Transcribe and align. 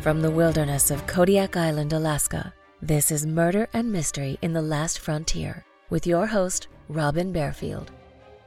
From 0.00 0.22
the 0.22 0.30
wilderness 0.30 0.92
of 0.92 1.04
Kodiak 1.08 1.56
Island, 1.56 1.92
Alaska, 1.92 2.54
this 2.80 3.10
is 3.10 3.26
Murder 3.26 3.68
and 3.72 3.90
Mystery 3.90 4.38
in 4.42 4.52
the 4.52 4.62
Last 4.62 5.00
Frontier 5.00 5.64
with 5.90 6.06
your 6.06 6.24
host, 6.24 6.68
Robin 6.88 7.32
Barefield. 7.32 7.90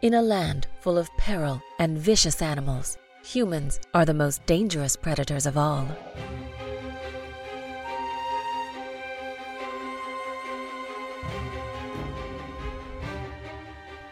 In 0.01 0.13
a 0.13 0.21
land 0.21 0.67
full 0.79 0.97
of 0.97 1.09
peril 1.17 1.61
and 1.77 1.97
vicious 1.97 2.41
animals, 2.41 2.97
humans 3.25 3.81
are 3.93 4.05
the 4.05 4.13
most 4.13 4.45
dangerous 4.45 4.95
predators 4.95 5.45
of 5.45 5.57
all. 5.57 5.89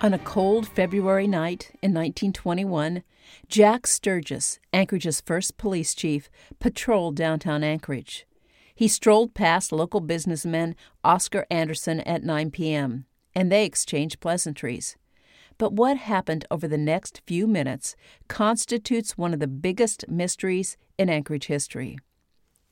On 0.01 0.13
a 0.13 0.19
cold 0.19 0.65
February 0.65 1.27
night 1.27 1.71
in 1.81 1.93
1921, 1.93 3.03
Jack 3.49 3.85
Sturgis, 3.85 4.57
Anchorage's 4.71 5.19
first 5.19 5.57
police 5.57 5.93
chief, 5.93 6.29
patrolled 6.59 7.17
downtown 7.17 7.65
Anchorage. 7.65 8.25
He 8.73 8.87
strolled 8.87 9.33
past 9.33 9.73
local 9.73 9.99
businessman 9.99 10.77
Oscar 11.03 11.45
Anderson 11.51 11.99
at 12.01 12.23
9 12.23 12.49
p.m., 12.49 13.07
and 13.35 13.51
they 13.51 13.65
exchanged 13.65 14.21
pleasantries. 14.21 14.95
But 15.57 15.73
what 15.73 15.97
happened 15.97 16.45
over 16.49 16.65
the 16.65 16.77
next 16.77 17.21
few 17.27 17.45
minutes 17.45 17.97
constitutes 18.29 19.17
one 19.17 19.33
of 19.33 19.41
the 19.41 19.47
biggest 19.47 20.07
mysteries 20.07 20.77
in 20.97 21.09
Anchorage 21.09 21.47
history. 21.47 21.97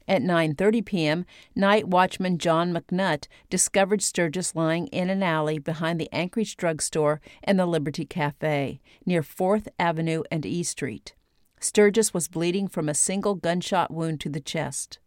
At 0.08 0.22
9:30 0.22 0.86
p.m., 0.86 1.26
night 1.54 1.88
watchman 1.88 2.38
John 2.38 2.72
McNutt 2.74 3.28
discovered 3.50 4.02
Sturgis 4.02 4.56
lying 4.56 4.88
in 4.88 5.10
an 5.10 5.22
alley 5.22 5.60
behind 5.60 6.00
the 6.00 6.10
Anchorage 6.14 6.56
drugstore 6.56 7.20
and 7.44 7.60
the 7.60 7.66
Liberty 7.66 8.06
Cafe, 8.06 8.80
near 9.06 9.22
4th 9.22 9.68
Avenue 9.78 10.24
and 10.32 10.46
E 10.46 10.64
Street. 10.64 11.14
Sturgis 11.60 12.14
was 12.14 12.28
bleeding 12.30 12.68
from 12.68 12.88
a 12.88 12.94
single 12.94 13.36
gunshot 13.36 13.92
wound 13.92 14.22
to 14.22 14.30
the 14.30 14.40
chest. 14.40 15.00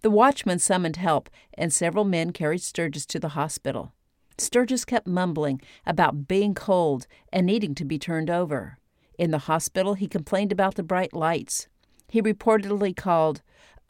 The 0.00 0.10
watchman 0.10 0.58
summoned 0.58 0.96
help, 0.96 1.28
and 1.54 1.72
several 1.72 2.04
men 2.04 2.32
carried 2.32 2.62
Sturgis 2.62 3.04
to 3.06 3.20
the 3.20 3.30
hospital. 3.30 3.92
Sturgis 4.38 4.84
kept 4.84 5.06
mumbling 5.06 5.60
about 5.86 6.26
being 6.26 6.54
cold 6.54 7.06
and 7.32 7.46
needing 7.46 7.74
to 7.74 7.84
be 7.84 7.98
turned 7.98 8.30
over. 8.30 8.78
In 9.18 9.30
the 9.30 9.38
hospital, 9.38 9.94
he 9.94 10.08
complained 10.08 10.52
about 10.52 10.76
the 10.76 10.82
bright 10.82 11.12
lights. 11.12 11.68
He 12.08 12.22
reportedly 12.22 12.96
called, 12.96 13.42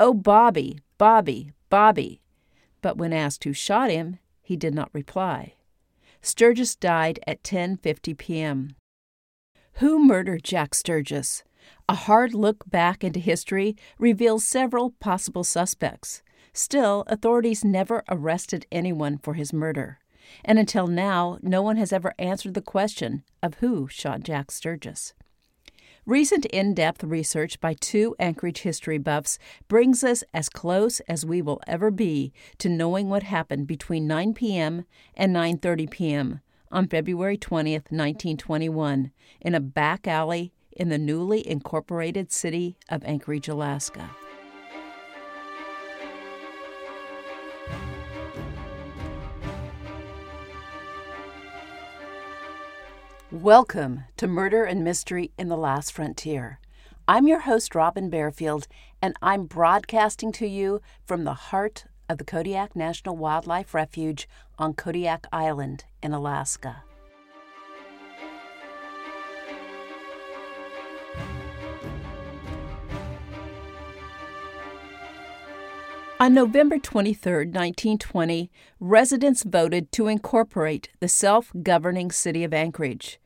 Oh, 0.04 0.14
Bobby, 0.14 0.80
Bobby, 0.98 1.52
Bobby. 1.70 2.20
But 2.80 2.96
when 2.96 3.12
asked 3.12 3.44
who 3.44 3.52
shot 3.52 3.88
him, 3.88 4.18
he 4.40 4.56
did 4.56 4.74
not 4.74 4.90
reply. 4.92 5.54
Sturgis 6.20 6.74
died 6.74 7.20
at 7.24 7.44
10:50 7.44 8.18
p.m. 8.18 8.74
Who 9.74 10.04
murdered 10.04 10.42
Jack 10.42 10.74
Sturgis? 10.74 11.44
A 11.88 11.94
hard 11.94 12.34
look 12.34 12.68
back 12.68 13.04
into 13.04 13.20
history 13.20 13.76
reveals 13.96 14.42
several 14.42 14.90
possible 14.98 15.44
suspects. 15.44 16.24
Still, 16.52 17.04
authorities 17.06 17.64
never 17.64 18.02
arrested 18.08 18.66
anyone 18.72 19.18
for 19.18 19.34
his 19.34 19.52
murder. 19.52 20.00
And 20.44 20.58
until 20.58 20.88
now, 20.88 21.38
no 21.42 21.62
one 21.62 21.76
has 21.76 21.92
ever 21.92 22.12
answered 22.18 22.54
the 22.54 22.60
question 22.60 23.22
of 23.40 23.54
who 23.60 23.86
shot 23.86 24.24
Jack 24.24 24.50
Sturgis. 24.50 25.14
Recent 26.04 26.46
in 26.46 26.74
depth 26.74 27.04
research 27.04 27.60
by 27.60 27.74
two 27.74 28.16
Anchorage 28.18 28.62
history 28.62 28.98
buffs 28.98 29.38
brings 29.68 30.02
us 30.02 30.24
as 30.34 30.48
close 30.48 30.98
as 31.06 31.24
we 31.24 31.40
will 31.40 31.60
ever 31.68 31.92
be 31.92 32.32
to 32.58 32.68
knowing 32.68 33.08
what 33.08 33.22
happened 33.22 33.68
between 33.68 34.08
9 34.08 34.34
p.m. 34.34 34.84
and 35.14 35.32
9.30 35.32 35.90
p.m. 35.90 36.40
on 36.72 36.88
February 36.88 37.38
20th, 37.38 37.92
1921, 37.92 39.12
in 39.42 39.54
a 39.54 39.60
back 39.60 40.08
alley 40.08 40.52
in 40.72 40.88
the 40.88 40.98
newly 40.98 41.46
incorporated 41.48 42.32
city 42.32 42.76
of 42.88 43.04
Anchorage, 43.04 43.46
Alaska. 43.46 44.10
Welcome 53.32 54.04
to 54.18 54.28
Murder 54.28 54.64
and 54.64 54.84
Mystery 54.84 55.30
in 55.38 55.48
the 55.48 55.56
Last 55.56 55.94
Frontier. 55.94 56.60
I'm 57.08 57.26
your 57.26 57.40
host, 57.40 57.74
Robin 57.74 58.10
Barefield, 58.10 58.68
and 59.00 59.16
I'm 59.22 59.46
broadcasting 59.46 60.32
to 60.32 60.46
you 60.46 60.82
from 61.06 61.24
the 61.24 61.32
heart 61.32 61.86
of 62.10 62.18
the 62.18 62.24
Kodiak 62.24 62.76
National 62.76 63.16
Wildlife 63.16 63.72
Refuge 63.72 64.28
on 64.58 64.74
Kodiak 64.74 65.26
Island 65.32 65.86
in 66.02 66.12
Alaska. 66.12 66.82
On 76.22 76.34
November 76.34 76.78
23, 76.78 77.46
1920, 77.46 78.48
residents 78.78 79.42
voted 79.42 79.90
to 79.90 80.06
incorporate 80.06 80.88
the 81.00 81.08
self 81.08 81.50
governing 81.64 82.12
city 82.12 82.44
of 82.44 82.54
Anchorage. 82.54 83.18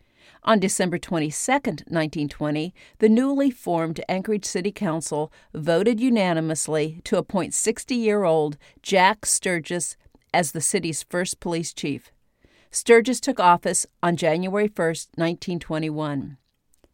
On 0.44 0.58
December 0.58 0.96
22, 0.96 1.52
1920, 1.52 2.72
the 2.98 3.10
newly 3.10 3.50
formed 3.50 4.00
Anchorage 4.08 4.46
City 4.46 4.72
Council 4.72 5.30
voted 5.52 6.00
unanimously 6.00 7.02
to 7.04 7.18
appoint 7.18 7.52
60 7.52 7.94
year 7.94 8.24
old 8.24 8.56
Jack 8.80 9.26
Sturgis 9.26 9.98
as 10.32 10.52
the 10.52 10.62
city's 10.62 11.02
first 11.02 11.38
police 11.38 11.74
chief. 11.74 12.10
Sturgis 12.70 13.20
took 13.20 13.38
office 13.38 13.84
on 14.02 14.16
January 14.16 14.72
1, 14.74 14.86
1921. 14.86 16.38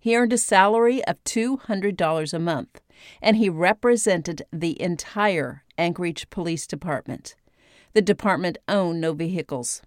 He 0.00 0.16
earned 0.16 0.32
a 0.32 0.36
salary 0.36 1.04
of 1.04 1.22
$200 1.22 2.34
a 2.34 2.38
month, 2.40 2.80
and 3.22 3.36
he 3.36 3.48
represented 3.48 4.42
the 4.52 4.82
entire 4.82 5.61
Anchorage 5.78 6.28
Police 6.30 6.66
Department. 6.66 7.34
The 7.92 8.02
department 8.02 8.58
owned 8.68 9.00
no 9.00 9.12
vehicles. 9.12 9.82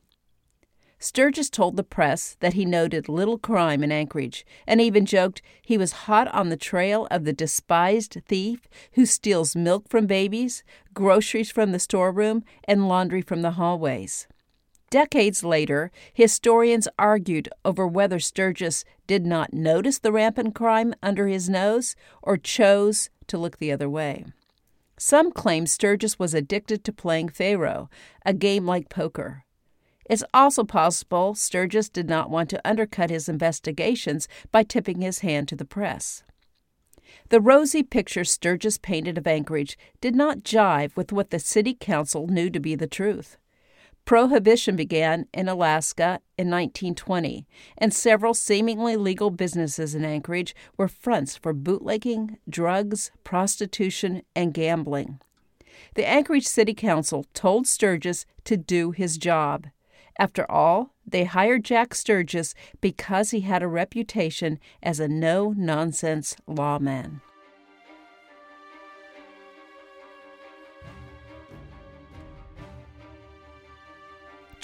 Sturgis 0.99 1.49
told 1.49 1.75
the 1.75 1.83
press 1.83 2.37
that 2.39 2.53
he 2.53 2.65
noted 2.65 3.09
little 3.09 3.37
crime 3.37 3.83
in 3.83 3.91
Anchorage 3.91 4.45
and 4.65 4.79
even 4.79 5.05
joked 5.05 5.41
he 5.61 5.77
was 5.77 5.91
hot 5.91 6.27
on 6.29 6.49
the 6.49 6.57
trail 6.57 7.07
of 7.11 7.25
the 7.25 7.33
despised 7.33 8.17
thief 8.27 8.67
who 8.93 9.05
steals 9.05 9.55
milk 9.55 9.87
from 9.89 10.07
babies, 10.07 10.63
groceries 10.93 11.51
from 11.51 11.71
the 11.71 11.79
storeroom, 11.79 12.43
and 12.63 12.87
laundry 12.87 13.21
from 13.21 13.41
the 13.41 13.51
hallways. 13.51 14.27
Decades 14.89 15.43
later, 15.43 15.91
historians 16.13 16.87
argued 16.97 17.49
over 17.65 17.85
whether 17.85 18.19
Sturgis 18.19 18.85
did 19.07 19.25
not 19.25 19.53
notice 19.53 19.99
the 19.99 20.11
rampant 20.11 20.55
crime 20.55 20.93
under 21.03 21.27
his 21.27 21.49
nose 21.49 21.95
or 22.21 22.37
chose 22.37 23.09
to 23.27 23.37
look 23.37 23.57
the 23.57 23.71
other 23.71 23.89
way. 23.89 24.25
Some 24.97 25.31
claim 25.31 25.65
Sturgis 25.65 26.17
was 26.17 26.33
addicted 26.33 26.83
to 26.83 26.93
playing 26.93 27.29
Faro, 27.29 27.89
a 28.25 28.33
game 28.33 28.65
like 28.65 28.89
poker. 28.89 29.43
It's 30.09 30.23
also 30.33 30.63
possible 30.63 31.35
Sturgis 31.35 31.89
did 31.89 32.07
not 32.07 32.29
want 32.29 32.49
to 32.51 32.61
undercut 32.67 33.09
his 33.09 33.27
investigations 33.27 34.27
by 34.51 34.63
tipping 34.63 35.01
his 35.01 35.19
hand 35.19 35.47
to 35.49 35.55
the 35.55 35.65
press. 35.65 36.23
The 37.29 37.41
rosy 37.41 37.83
picture 37.83 38.23
Sturgis 38.23 38.77
painted 38.77 39.17
of 39.17 39.27
Anchorage 39.27 39.77
did 39.99 40.15
not 40.15 40.43
jive 40.43 40.95
with 40.95 41.11
what 41.11 41.31
the 41.31 41.39
city 41.39 41.75
council 41.77 42.27
knew 42.27 42.49
to 42.49 42.59
be 42.59 42.75
the 42.75 42.87
truth. 42.87 43.37
Prohibition 44.05 44.75
began 44.75 45.25
in 45.33 45.49
Alaska 45.49 46.19
in 46.37 46.51
1920, 46.51 47.47
and 47.75 47.91
several 47.91 48.35
seemingly 48.35 48.95
legal 48.95 49.31
businesses 49.31 49.95
in 49.95 50.05
Anchorage 50.05 50.55
were 50.77 50.87
fronts 50.87 51.35
for 51.35 51.53
bootlegging, 51.53 52.37
drugs, 52.47 53.09
prostitution, 53.23 54.21
and 54.35 54.53
gambling. 54.53 55.19
The 55.95 56.07
Anchorage 56.07 56.45
City 56.45 56.75
Council 56.75 57.25
told 57.33 57.65
Sturgis 57.65 58.27
to 58.43 58.57
do 58.57 58.91
his 58.91 59.17
job. 59.17 59.67
After 60.19 60.49
all, 60.49 60.93
they 61.05 61.23
hired 61.23 61.65
Jack 61.65 61.95
Sturgis 61.95 62.53
because 62.81 63.31
he 63.31 63.41
had 63.41 63.63
a 63.63 63.67
reputation 63.67 64.59
as 64.83 64.99
a 64.99 65.07
no 65.07 65.51
nonsense 65.57 66.35
lawman. 66.45 67.21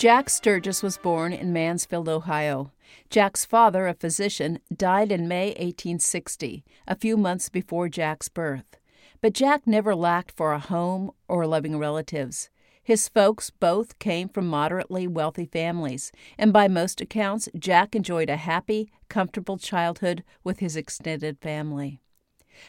Jack 0.01 0.31
Sturgis 0.31 0.81
was 0.81 0.97
born 0.97 1.31
in 1.31 1.53
Mansfield, 1.53 2.09
Ohio. 2.09 2.71
Jack's 3.11 3.45
father, 3.45 3.85
a 3.85 3.93
physician, 3.93 4.57
died 4.75 5.11
in 5.11 5.27
May 5.27 5.49
1860, 5.49 6.65
a 6.87 6.95
few 6.95 7.15
months 7.15 7.49
before 7.49 7.87
Jack's 7.87 8.27
birth. 8.27 8.79
But 9.21 9.33
Jack 9.33 9.67
never 9.67 9.93
lacked 9.93 10.31
for 10.31 10.53
a 10.53 10.59
home 10.59 11.11
or 11.27 11.45
loving 11.45 11.77
relatives. 11.77 12.49
His 12.81 13.09
folks 13.09 13.51
both 13.51 13.99
came 13.99 14.27
from 14.27 14.47
moderately 14.47 15.05
wealthy 15.05 15.45
families, 15.45 16.11
and 16.35 16.51
by 16.51 16.67
most 16.67 16.99
accounts, 16.99 17.47
Jack 17.55 17.93
enjoyed 17.95 18.31
a 18.31 18.37
happy, 18.37 18.89
comfortable 19.07 19.59
childhood 19.59 20.23
with 20.43 20.61
his 20.61 20.75
extended 20.75 21.37
family. 21.37 22.01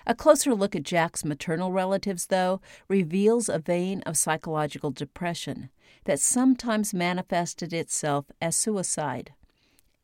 A 0.07 0.15
closer 0.15 0.55
look 0.55 0.75
at 0.77 0.83
Jack's 0.83 1.25
maternal 1.25 1.73
relatives, 1.73 2.27
though, 2.27 2.61
reveals 2.89 3.49
a 3.49 3.59
vein 3.59 4.03
of 4.03 4.17
psychological 4.17 4.91
depression 4.91 5.71
that 6.05 6.21
sometimes 6.21 6.95
manifested 6.95 7.73
itself 7.73 8.27
as 8.41 8.57
suicide. 8.57 9.33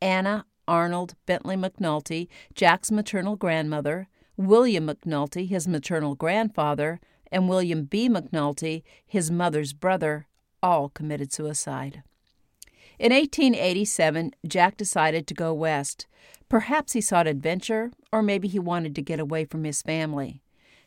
Anna 0.01 0.45
Arnold 0.67 1.15
Bentley 1.25 1.55
McNulty, 1.55 2.27
Jack's 2.53 2.91
maternal 2.91 3.35
grandmother, 3.35 4.07
William 4.37 4.87
McNulty, 4.87 5.47
his 5.49 5.67
maternal 5.67 6.15
grandfather, 6.15 7.01
and 7.31 7.49
William 7.49 7.83
B. 7.83 8.07
McNulty, 8.07 8.83
his 9.05 9.31
mother's 9.31 9.73
brother, 9.73 10.27
all 10.61 10.89
committed 10.89 11.33
suicide. 11.33 12.03
In 12.99 13.11
1887, 13.11 14.31
Jack 14.47 14.77
decided 14.77 15.25
to 15.27 15.33
go 15.33 15.53
west. 15.53 16.05
Perhaps 16.49 16.93
he 16.93 17.01
sought 17.01 17.27
adventure, 17.27 17.91
or 18.11 18.23
maybe 18.23 18.47
he 18.47 18.59
wanted 18.59 18.95
to 18.95 19.01
get 19.03 19.19
away 19.19 19.45
from 19.45 19.63
his 19.63 19.83
family. 19.83 20.41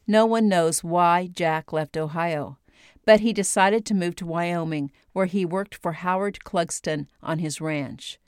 No 0.07 0.27
one 0.27 0.49
knows 0.49 0.83
why 0.83 1.29
Jack 1.29 1.73
left 1.73 1.97
Ohio, 1.97 2.59
but 3.07 3.21
he 3.21 3.33
decided 3.33 3.87
to 3.87 3.95
move 3.95 4.17
to 4.17 4.27
Wyoming, 4.27 4.91
where 5.13 5.27
he 5.27 5.45
worked 5.45 5.77
for 5.77 5.93
Howard 5.93 6.41
Clugston 6.45 7.07
on 7.23 7.39
his 7.39 7.61
ranch. 7.61 8.19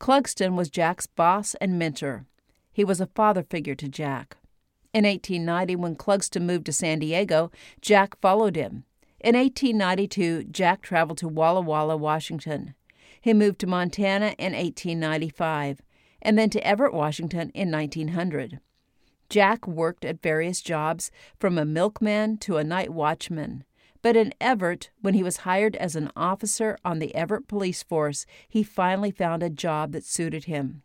Clugston 0.00 0.56
was 0.56 0.68
Jack's 0.68 1.06
boss 1.06 1.54
and 1.60 1.78
mentor. 1.78 2.26
He 2.72 2.84
was 2.84 3.00
a 3.00 3.06
father 3.06 3.44
figure 3.44 3.76
to 3.76 3.88
Jack. 3.88 4.36
In 4.92 5.04
1890, 5.04 5.76
when 5.76 5.94
Clugston 5.94 6.42
moved 6.42 6.66
to 6.66 6.72
San 6.72 6.98
Diego, 6.98 7.52
Jack 7.80 8.20
followed 8.20 8.56
him. 8.56 8.84
In 9.20 9.36
1892, 9.36 10.44
Jack 10.44 10.82
traveled 10.82 11.18
to 11.18 11.28
Walla 11.28 11.60
Walla, 11.60 11.96
Washington. 11.96 12.74
He 13.20 13.34
moved 13.34 13.60
to 13.60 13.66
Montana 13.66 14.34
in 14.38 14.54
1895, 14.54 15.82
and 16.22 16.38
then 16.38 16.50
to 16.50 16.66
Everett, 16.66 16.94
Washington 16.94 17.50
in 17.50 17.70
1900. 17.70 18.60
Jack 19.28 19.66
worked 19.66 20.04
at 20.04 20.22
various 20.22 20.60
jobs, 20.60 21.10
from 21.38 21.56
a 21.56 21.64
milkman 21.64 22.36
to 22.38 22.56
a 22.56 22.64
night 22.64 22.90
watchman. 22.90 23.64
But 24.02 24.16
in 24.16 24.34
Everett, 24.40 24.90
when 25.00 25.14
he 25.14 25.22
was 25.22 25.38
hired 25.38 25.76
as 25.76 25.94
an 25.94 26.10
officer 26.16 26.78
on 26.84 26.98
the 26.98 27.14
Everett 27.14 27.46
Police 27.46 27.82
Force, 27.82 28.26
he 28.48 28.62
finally 28.62 29.10
found 29.10 29.42
a 29.42 29.50
job 29.50 29.92
that 29.92 30.04
suited 30.04 30.44
him. 30.44 30.82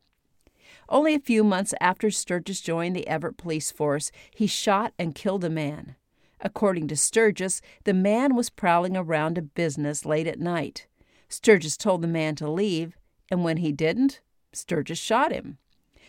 Only 0.87 1.15
a 1.15 1.19
few 1.19 1.43
months 1.43 1.73
after 1.81 2.11
Sturgis 2.11 2.61
joined 2.61 2.95
the 2.95 3.07
Everett 3.07 3.37
Police 3.37 3.71
Force, 3.71 4.11
he 4.33 4.47
shot 4.47 4.93
and 4.99 5.15
killed 5.15 5.43
a 5.43 5.49
man. 5.49 5.95
According 6.41 6.87
to 6.89 6.95
Sturgis, 6.95 7.61
the 7.85 7.93
man 7.93 8.35
was 8.35 8.49
prowling 8.49 8.95
around 8.95 9.37
a 9.37 9.41
business 9.41 10.05
late 10.05 10.27
at 10.27 10.39
night. 10.39 10.85
Sturgis 11.29 11.77
told 11.77 12.01
the 12.01 12.07
man 12.07 12.35
to 12.35 12.49
leave, 12.49 12.95
and 13.31 13.43
when 13.43 13.57
he 13.57 13.71
didn't, 13.71 14.21
Sturgis 14.55 14.97
shot 14.97 15.31
him. 15.31 15.57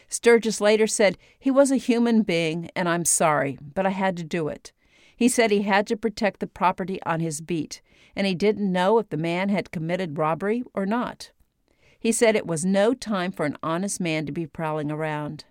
Sturgis 0.09 0.61
later 0.61 0.87
said, 0.87 1.19
He 1.39 1.51
was 1.51 1.71
a 1.71 1.77
human 1.77 2.23
being, 2.23 2.71
and 2.77 2.89
I'm 2.89 3.05
sorry, 3.05 3.59
but 3.61 3.87
I 3.87 3.91
had 3.91 4.17
to 4.19 4.25
do 4.25 4.49
it. 4.49 4.73
He 5.17 5.29
said 5.29 5.51
he 5.51 5.63
had 5.63 5.87
to 5.89 5.97
protect 5.97 6.41
the 6.41 6.47
property 6.47 7.01
on 7.05 7.21
his 7.21 7.41
beat, 7.41 7.81
and 8.15 8.27
he 8.27 8.35
didn't 8.35 8.71
know 8.71 8.99
if 8.99 9.09
the 9.09 9.17
man 9.17 9.49
had 9.49 9.71
committed 9.71 10.19
robbery 10.19 10.63
or 10.75 10.87
not. 10.87 11.33
He 11.99 12.13
said 12.13 12.37
it 12.37 12.47
was 12.47 12.65
no 12.65 12.95
time 12.95 13.33
for 13.33 13.47
an 13.47 13.57
honest 13.63 14.01
man 14.01 14.27
to 14.27 14.33
be 14.33 14.47
prowling 14.47 14.91
around. 14.91 15.45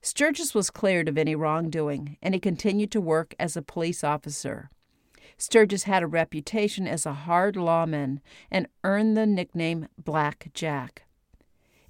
Sturgis 0.00 0.54
was 0.54 0.70
cleared 0.70 1.08
of 1.08 1.18
any 1.18 1.34
wrongdoing, 1.34 2.16
and 2.22 2.34
he 2.34 2.40
continued 2.40 2.90
to 2.92 3.00
work 3.00 3.34
as 3.38 3.56
a 3.56 3.62
police 3.62 4.02
officer. 4.02 4.70
Sturgis 5.36 5.84
had 5.84 6.02
a 6.02 6.08
reputation 6.08 6.86
as 6.86 7.04
a 7.04 7.12
hard 7.12 7.56
lawman 7.56 8.20
and 8.50 8.68
earned 8.84 9.16
the 9.16 9.26
nickname 9.26 9.88
Black 9.98 10.50
Jack. 10.54 11.04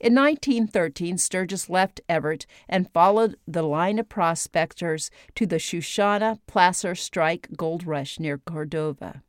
In 0.02 0.16
1913, 0.16 1.16
Sturgis 1.16 1.70
left 1.70 2.00
Everett 2.08 2.44
and 2.69 2.93
followed 2.93 3.37
the 3.46 3.62
line 3.62 4.00
of 4.00 4.08
prospectors 4.08 5.12
to 5.37 5.46
the 5.46 5.60
Shoshone 5.60 6.40
Placer 6.49 6.96
Strike 6.96 7.50
gold 7.56 7.87
rush 7.87 8.19
near 8.19 8.37
Cordova. 8.38 9.22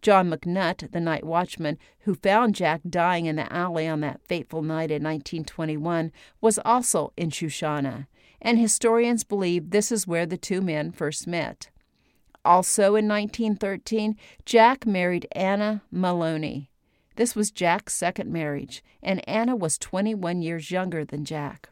John 0.00 0.30
McNutt, 0.30 0.90
the 0.90 1.00
night 1.00 1.24
watchman 1.24 1.76
who 2.00 2.14
found 2.14 2.54
Jack 2.54 2.80
dying 2.88 3.26
in 3.26 3.36
the 3.36 3.52
alley 3.52 3.86
on 3.86 4.00
that 4.00 4.22
fateful 4.26 4.62
night 4.62 4.90
in 4.90 5.02
1921, 5.02 6.12
was 6.40 6.58
also 6.64 7.12
in 7.18 7.28
Shoshone, 7.28 8.06
and 8.40 8.58
historians 8.58 9.22
believe 9.22 9.68
this 9.68 9.92
is 9.92 10.06
where 10.06 10.24
the 10.24 10.38
two 10.38 10.62
men 10.62 10.92
first 10.92 11.26
met. 11.26 11.68
Also 12.42 12.96
in 12.96 13.06
1913, 13.06 14.16
Jack 14.46 14.86
married 14.86 15.26
Anna 15.32 15.82
Maloney. 15.90 16.69
This 17.16 17.34
was 17.34 17.50
Jack's 17.50 17.94
second 17.94 18.32
marriage, 18.32 18.82
and 19.02 19.26
Anna 19.28 19.56
was 19.56 19.78
21 19.78 20.42
years 20.42 20.70
younger 20.70 21.04
than 21.04 21.24
Jack. 21.24 21.70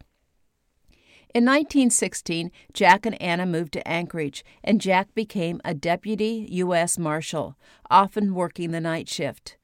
In 1.35 1.45
1916, 1.45 2.51
Jack 2.73 3.05
and 3.05 3.21
Anna 3.21 3.45
moved 3.45 3.75
to 3.75 3.87
Anchorage, 3.87 4.45
and 4.65 4.81
Jack 4.81 5.15
became 5.15 5.61
a 5.65 5.75
deputy 5.75 6.47
U.S. 6.51 6.99
Marshal, 6.99 7.57
often 7.91 8.35
working 8.35 8.71
the 8.71 8.81
night 8.81 9.09
shift. 9.09 9.57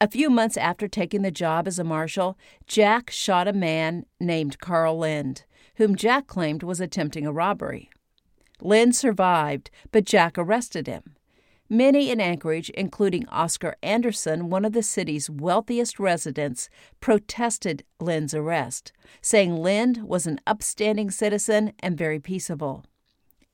A 0.00 0.10
few 0.10 0.28
months 0.28 0.56
after 0.56 0.88
taking 0.88 1.22
the 1.22 1.30
job 1.30 1.68
as 1.68 1.78
a 1.78 1.84
marshal, 1.84 2.36
Jack 2.66 3.10
shot 3.10 3.46
a 3.46 3.52
man 3.52 4.06
named 4.18 4.58
Carl 4.58 4.98
Lind, 4.98 5.44
whom 5.76 5.94
Jack 5.94 6.26
claimed 6.26 6.62
was 6.62 6.80
attempting 6.80 7.26
a 7.26 7.32
robbery. 7.32 7.90
Lind 8.60 8.96
survived, 8.96 9.70
but 9.92 10.04
Jack 10.04 10.36
arrested 10.36 10.86
him. 10.88 11.14
Many 11.70 12.10
in 12.10 12.20
Anchorage, 12.20 12.68
including 12.70 13.26
Oscar 13.28 13.76
Anderson, 13.82 14.50
one 14.50 14.66
of 14.66 14.72
the 14.72 14.82
city's 14.82 15.30
wealthiest 15.30 15.98
residents, 15.98 16.68
protested 17.00 17.84
Lind's 17.98 18.34
arrest, 18.34 18.92
saying 19.22 19.56
Lind 19.56 20.02
was 20.04 20.26
an 20.26 20.40
upstanding 20.46 21.10
citizen 21.10 21.72
and 21.80 21.96
very 21.96 22.20
peaceable. 22.20 22.84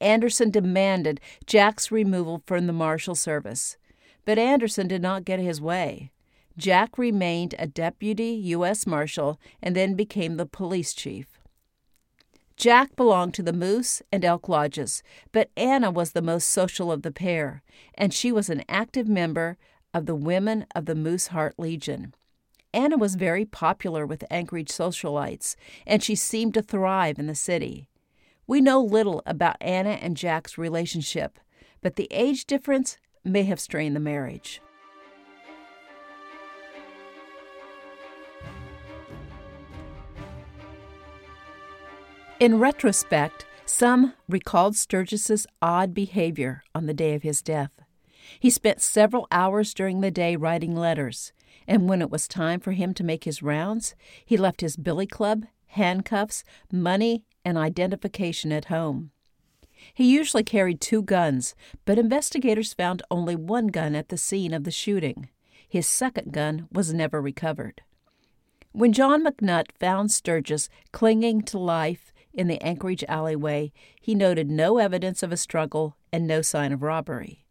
Anderson 0.00 0.50
demanded 0.50 1.20
Jack's 1.46 1.92
removal 1.92 2.42
from 2.46 2.66
the 2.66 2.72
Marshal 2.72 3.14
Service, 3.14 3.76
but 4.24 4.38
Anderson 4.38 4.88
did 4.88 5.02
not 5.02 5.24
get 5.24 5.38
his 5.38 5.60
way. 5.60 6.10
Jack 6.56 6.98
remained 6.98 7.54
a 7.58 7.66
deputy 7.66 8.30
U.S. 8.30 8.86
Marshal 8.86 9.38
and 9.62 9.76
then 9.76 9.94
became 9.94 10.36
the 10.36 10.46
police 10.46 10.94
chief. 10.94 11.39
Jack 12.60 12.94
belonged 12.94 13.32
to 13.32 13.42
the 13.42 13.54
Moose 13.54 14.02
and 14.12 14.22
Elk 14.22 14.46
Lodges, 14.46 15.02
but 15.32 15.48
Anna 15.56 15.90
was 15.90 16.12
the 16.12 16.20
most 16.20 16.46
social 16.46 16.92
of 16.92 17.00
the 17.00 17.10
pair, 17.10 17.62
and 17.94 18.12
she 18.12 18.30
was 18.30 18.50
an 18.50 18.64
active 18.68 19.08
member 19.08 19.56
of 19.94 20.04
the 20.04 20.14
Women 20.14 20.66
of 20.74 20.84
the 20.84 20.94
Mooseheart 20.94 21.54
Legion. 21.56 22.14
Anna 22.74 22.98
was 22.98 23.14
very 23.14 23.46
popular 23.46 24.04
with 24.04 24.30
Anchorage 24.30 24.68
socialites, 24.68 25.56
and 25.86 26.02
she 26.02 26.14
seemed 26.14 26.52
to 26.52 26.60
thrive 26.60 27.18
in 27.18 27.28
the 27.28 27.34
city. 27.34 27.88
We 28.46 28.60
know 28.60 28.82
little 28.82 29.22
about 29.24 29.56
Anna 29.62 29.92
and 29.92 30.14
Jack's 30.14 30.58
relationship, 30.58 31.38
but 31.80 31.96
the 31.96 32.08
age 32.10 32.44
difference 32.44 32.98
may 33.24 33.44
have 33.44 33.58
strained 33.58 33.96
the 33.96 34.00
marriage. 34.00 34.60
In 42.40 42.58
retrospect, 42.58 43.44
some 43.66 44.14
recalled 44.26 44.74
Sturgis's 44.74 45.46
odd 45.60 45.92
behavior 45.92 46.62
on 46.74 46.86
the 46.86 46.94
day 46.94 47.12
of 47.12 47.22
his 47.22 47.42
death. 47.42 47.82
He 48.40 48.48
spent 48.48 48.80
several 48.80 49.28
hours 49.30 49.74
during 49.74 50.00
the 50.00 50.10
day 50.10 50.36
writing 50.36 50.74
letters, 50.74 51.34
and 51.68 51.86
when 51.86 52.00
it 52.00 52.10
was 52.10 52.26
time 52.26 52.58
for 52.58 52.72
him 52.72 52.94
to 52.94 53.04
make 53.04 53.24
his 53.24 53.42
rounds, 53.42 53.94
he 54.24 54.38
left 54.38 54.62
his 54.62 54.78
billy 54.78 55.06
club, 55.06 55.44
handcuffs, 55.66 56.42
money, 56.72 57.24
and 57.44 57.58
identification 57.58 58.52
at 58.52 58.64
home. 58.64 59.10
He 59.92 60.10
usually 60.10 60.42
carried 60.42 60.80
two 60.80 61.02
guns, 61.02 61.54
but 61.84 61.98
investigators 61.98 62.72
found 62.72 63.02
only 63.10 63.36
one 63.36 63.66
gun 63.66 63.94
at 63.94 64.08
the 64.08 64.16
scene 64.16 64.54
of 64.54 64.64
the 64.64 64.70
shooting. 64.70 65.28
His 65.68 65.86
second 65.86 66.32
gun 66.32 66.68
was 66.72 66.94
never 66.94 67.20
recovered. 67.20 67.82
When 68.72 68.92
John 68.92 69.24
McNutt 69.24 69.72
found 69.72 70.10
Sturgis 70.10 70.70
clinging 70.92 71.42
to 71.42 71.58
life 71.58 72.09
in 72.32 72.48
the 72.48 72.60
Anchorage 72.62 73.04
alleyway, 73.08 73.72
he 74.00 74.14
noted 74.14 74.50
no 74.50 74.78
evidence 74.78 75.22
of 75.22 75.32
a 75.32 75.36
struggle 75.36 75.96
and 76.12 76.26
no 76.26 76.42
sign 76.42 76.72
of 76.72 76.82
robbery. 76.82 77.44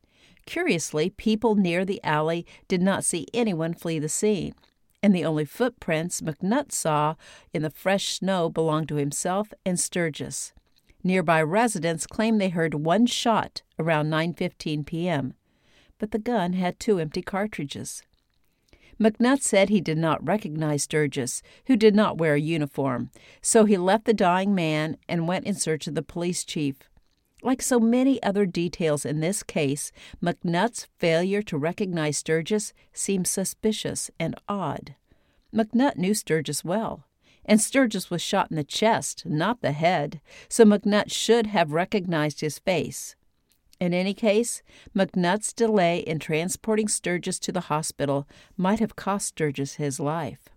Curiously, 0.46 1.12
people 1.12 1.56
near 1.56 1.86
the 1.86 2.04
alley 2.04 2.46
did 2.68 2.82
not 2.82 3.04
see 3.04 3.28
anyone 3.34 3.74
flee 3.74 4.00
the 4.00 4.10
scene, 4.10 4.56
and 5.04 5.14
the 5.14 5.26
only 5.26 5.46
footprints 5.46 6.22
McNutt 6.22 6.72
saw 6.72 7.16
in 7.54 7.62
the 7.62 7.70
fresh 7.70 8.14
snow 8.14 8.50
belonged 8.50 8.88
to 8.90 8.96
himself 8.96 9.54
and 9.66 9.80
Sturgis. 9.80 10.54
Nearby 11.04 11.42
residents 11.42 12.08
claimed 12.08 12.42
they 12.42 12.50
heard 12.50 12.74
one 12.74 13.06
shot 13.06 13.62
around 13.78 14.10
9:15 14.10 14.86
p.m., 14.86 15.34
but 15.98 16.12
the 16.12 16.20
gun 16.20 16.54
had 16.54 16.80
two 16.80 17.00
empty 17.00 17.22
cartridges. 17.22 18.04
McNutt 19.00 19.42
said 19.42 19.70
he 19.70 19.80
did 19.80 19.98
not 19.98 20.26
recognize 20.28 20.84
Sturgis, 20.84 21.42
who 21.68 21.78
did 21.78 21.96
not 21.96 22.18
wear 22.18 22.34
a 22.34 22.42
uniform, 22.42 23.12
so 23.42 23.64
he 23.64 23.78
left 23.78 24.04
the 24.04 24.14
dying 24.14 24.54
man 24.54 24.98
and 25.08 25.28
went 25.28 25.46
in 25.46 25.56
search 25.56 25.88
of 25.88 25.96
the 25.96 26.02
police 26.02 26.44
chief. 26.44 26.90
Like 27.42 27.62
so 27.62 27.80
many 27.80 28.22
other 28.22 28.46
details 28.46 29.06
in 29.06 29.22
this 29.22 29.42
case, 29.44 29.94
McNutt's 30.22 30.88
failure 30.98 31.42
to 31.44 31.58
recognize 31.58 32.18
Sturgis 32.18 32.74
seems 32.92 33.30
suspicious 33.30 34.12
and 34.20 34.36
odd. 34.50 34.96
McNutt 35.56 35.96
knew 35.96 36.14
Sturgis 36.14 36.66
well, 36.66 37.06
and 37.46 37.62
Sturgis 37.62 38.12
was 38.12 38.22
shot 38.22 38.52
in 38.52 38.58
the 38.58 38.66
chest, 38.66 39.26
not 39.26 39.62
the 39.62 39.72
head, 39.72 40.20
so 40.50 40.66
McNutt 40.66 41.10
should 41.10 41.48
have 41.48 41.72
recognized 41.72 42.42
his 42.42 42.60
face. 42.60 43.16
In 43.80 43.94
any 43.94 44.14
case, 44.14 44.62
McNutt's 44.96 45.54
delay 45.54 46.00
in 46.00 46.20
transporting 46.20 46.88
Sturgis 46.88 47.40
to 47.40 47.52
the 47.52 47.62
hospital 47.62 48.28
might 48.58 48.80
have 48.80 48.96
cost 48.96 49.28
Sturgis 49.28 49.76
his 49.76 50.00
life. 50.00 50.50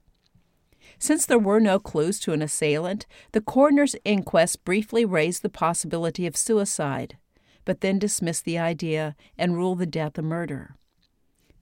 Since 0.99 1.27
there 1.27 1.39
were 1.39 1.61
no 1.61 1.79
clues 1.79 2.19
to 2.21 2.33
an 2.33 2.43
assailant, 2.43 3.07
the 3.31 3.41
coroner's 3.41 3.97
inquest 4.05 4.65
briefly 4.65 5.05
raised 5.05 5.43
the 5.43 5.49
possibility 5.49 6.27
of 6.27 6.37
suicide. 6.37 7.17
but 7.65 7.81
then 7.81 7.99
dismissed 7.99 8.45
the 8.45 8.59
idea 8.59 9.15
and 9.39 9.57
ruled 9.57 9.79
the 9.79 9.87
death 9.87 10.19
a 10.19 10.23
murder. 10.23 10.77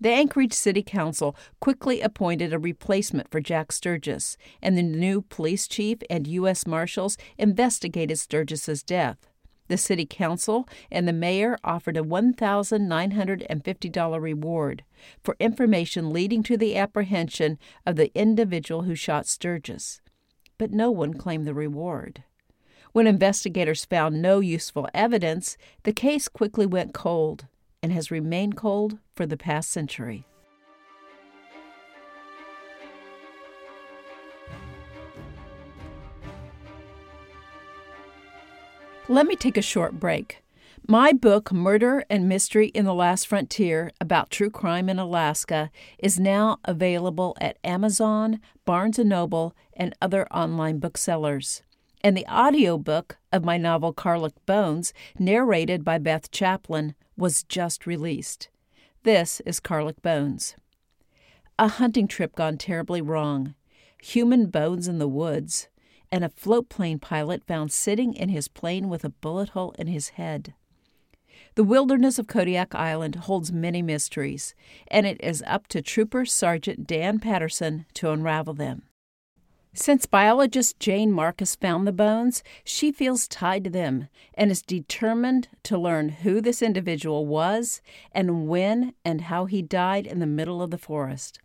The 0.01 0.11
Anchorage 0.11 0.55
City 0.55 0.83
Council 0.83 1.37
quickly 1.61 2.01
appointed 2.01 2.55
a 2.55 2.59
replacement 2.59 3.31
for 3.31 3.41
Jack 3.41 3.71
Sturgis, 3.71 4.39
and 4.63 4.79
the 4.79 4.83
new 4.83 5.21
police 5.21 5.69
chief 5.69 5.99
and 6.09 6.27
U.S. 6.27 6.67
Marshals 6.67 7.19
investigated 7.37 8.19
Sturgis's 8.19 8.83
death. 8.83 9.30
The 9.71 9.79
city 9.79 10.05
council 10.05 10.69
and 10.91 11.07
the 11.07 11.13
mayor 11.13 11.57
offered 11.63 11.97
a 11.97 12.03
$1,950 12.03 14.21
reward 14.21 14.83
for 15.23 15.37
information 15.39 16.11
leading 16.11 16.43
to 16.43 16.57
the 16.57 16.77
apprehension 16.77 17.57
of 17.87 17.95
the 17.95 18.11
individual 18.13 18.83
who 18.83 18.97
shot 18.97 19.29
Sturgis. 19.29 20.01
But 20.59 20.73
no 20.73 20.91
one 20.91 21.15
claimed 21.15 21.47
the 21.47 21.55
reward. 21.55 22.25
When 22.91 23.07
investigators 23.07 23.85
found 23.85 24.21
no 24.21 24.41
useful 24.41 24.89
evidence, 24.93 25.57
the 25.85 25.93
case 25.93 26.27
quickly 26.27 26.67
went 26.67 26.93
cold 26.93 27.47
and 27.81 27.93
has 27.93 28.11
remained 28.11 28.57
cold 28.57 28.99
for 29.15 29.25
the 29.25 29.37
past 29.37 29.71
century. 29.71 30.27
Let 39.11 39.27
me 39.27 39.35
take 39.35 39.57
a 39.57 39.61
short 39.61 39.99
break. 39.99 40.45
My 40.87 41.13
book, 41.13 41.53
Murder 41.53 42.05
and 42.09 42.29
Mystery 42.29 42.69
in 42.69 42.85
the 42.85 42.95
Last 42.95 43.27
Frontier, 43.27 43.91
about 44.01 44.31
true 44.31 44.51
crime 44.51 44.89
in 44.89 45.01
Alaska, 45.01 45.73
is 45.99 46.21
now 46.21 46.59
available 46.65 47.37
at 47.41 47.59
Amazon, 47.65 48.39
Barnes 48.65 48.99
& 48.99 49.05
Noble, 49.05 49.53
and 49.73 49.97
other 50.01 50.29
online 50.33 50.79
booksellers. 50.79 51.63
And 52.05 52.17
the 52.17 52.25
audiobook 52.33 53.17
of 53.33 53.45
my 53.45 53.57
novel 53.59 53.93
Karluk 53.93 54.35
Bones, 54.47 54.95
narrated 55.19 55.83
by 55.83 55.99
Beth 55.99 56.31
Chaplin, 56.31 56.95
was 57.17 57.43
just 57.43 57.89
released. 57.89 58.49
This 59.03 59.41
is 59.45 59.59
Karluk 59.59 60.01
Bones. 60.03 60.55
A 61.59 61.67
hunting 61.67 62.07
trip 62.07 62.37
gone 62.37 62.59
terribly 62.59 63.03
wrong. 63.03 63.57
Human 64.01 64.47
bones 64.47 64.87
in 64.87 65.01
the 65.01 65.09
woods 65.09 65.67
and 66.13 66.25
a 66.25 66.29
float 66.29 66.69
plane 66.69 66.99
pilot 66.99 67.45
found 67.47 67.73
sitting 67.73 68.15
in 68.15 68.29
his 68.29 68.49
plane 68.49 68.89
with 68.89 69.05
a 69.05 69.11
bullet 69.11 69.51
hole 69.51 69.75
in 69.79 69.87
his 69.87 70.11
head. 70.11 70.55
The 71.55 71.65
wilderness 71.65 72.19
of 72.19 72.27
Kodiak 72.27 72.75
Island 72.75 73.17
holds 73.17 73.53
many 73.53 73.83
mysteries, 73.83 74.55
and 74.89 75.07
it 75.07 75.21
is 75.23 75.43
up 75.47 75.67
to 75.69 75.83
Trooper 75.83 76.25
Sergeant 76.25 76.87
Dan 76.87 77.19
Patterson 77.19 77.87
to 77.95 78.11
unravel 78.11 78.55
them. 78.55 78.83
Since 79.73 80.07
biologist 80.07 80.81
Jane 80.81 81.13
Marcus 81.13 81.55
found 81.55 81.87
the 81.87 81.93
bones, 81.93 82.43
she 82.65 82.91
feels 82.91 83.29
tied 83.29 83.63
to 83.65 83.71
them 83.71 84.09
and 84.35 84.51
is 84.51 84.63
determined 84.63 85.49
to 85.63 85.79
learn 85.79 86.09
who 86.09 86.41
this 86.41 86.61
individual 86.61 87.25
was 87.25 87.81
and 88.11 88.49
when 88.49 88.95
and 89.05 89.23
how 89.23 89.45
he 89.45 89.63
died 89.63 90.09
in 90.09 90.19
the 90.19 90.27
middle 90.27 90.61
of 90.61 90.73
the 90.73 90.79
forest. 90.79 91.39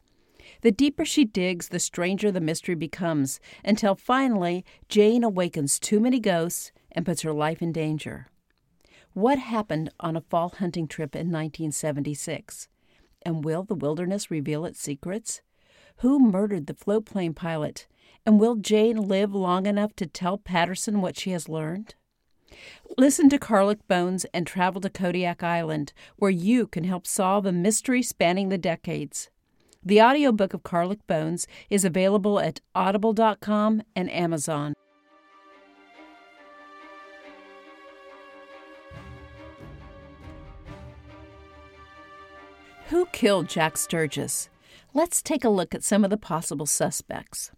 The 0.66 0.72
deeper 0.72 1.06
she 1.06 1.26
digs, 1.26 1.70
the 1.70 1.78
stranger 1.78 2.32
the 2.32 2.42
mystery 2.42 2.74
becomes, 2.74 3.40
until 3.64 3.94
finally 3.94 4.66
Jane 4.90 5.24
awakens 5.24 5.78
too 5.78 6.00
many 6.00 6.20
ghosts 6.20 6.72
and 6.92 7.06
puts 7.06 7.22
her 7.22 7.32
life 7.32 7.62
in 7.62 7.72
danger. 7.72 8.32
What 9.14 9.38
happened 9.38 9.92
on 10.00 10.16
a 10.16 10.22
fall 10.22 10.50
hunting 10.58 10.88
trip 10.88 11.16
in 11.16 11.28
1976? 11.28 12.68
And 13.22 13.46
will 13.46 13.62
the 13.62 13.76
wilderness 13.76 14.32
reveal 14.32 14.66
its 14.66 14.82
secrets? 14.82 15.44
Who 15.98 16.18
murdered 16.18 16.66
the 16.66 16.74
float 16.74 17.06
plane 17.06 17.36
pilot? 17.36 17.86
And 18.26 18.40
will 18.40 18.56
Jane 18.56 18.98
live 18.98 19.36
long 19.36 19.68
enough 19.68 19.96
to 19.98 20.08
tell 20.08 20.40
Patterson 20.40 21.00
what 21.00 21.16
she 21.16 21.30
has 21.30 21.48
learned? 21.48 21.94
Listen 22.98 23.30
to 23.30 23.38
Karluk 23.38 23.88
Bones 23.88 24.26
and 24.34 24.48
travel 24.48 24.82
to 24.82 24.90
Kodiak 24.90 25.44
Island, 25.44 25.94
where 26.16 26.32
you 26.32 26.66
can 26.66 26.86
help 26.86 27.06
solve 27.06 27.46
a 27.46 27.52
mystery 27.52 28.02
spanning 28.02 28.50
the 28.50 28.58
decades. 28.58 29.30
The 29.88 30.02
audiobook 30.02 30.56
of 30.56 30.64
Karluk 30.64 31.06
Bones 31.06 31.46
is 31.70 31.86
available 31.86 32.40
at 32.40 32.60
audible.com 32.74 33.84
and 33.96 34.10
Amazon. 34.10 34.74
Who 42.88 43.06
killed 43.12 43.48
Jack 43.48 43.78
Sturgis? 43.78 44.50
Let's 44.96 45.22
take 45.22 45.44
a 45.44 45.50
look 45.50 45.76
at 45.76 45.84
some 45.84 46.04
of 46.04 46.10
the 46.10 46.18
possible 46.18 46.66
suspects. 46.66 47.52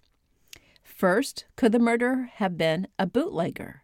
First, 0.83 1.45
could 1.55 1.71
the 1.71 1.79
murderer 1.79 2.29
have 2.35 2.57
been 2.57 2.87
a 2.99 3.05
bootlegger? 3.05 3.83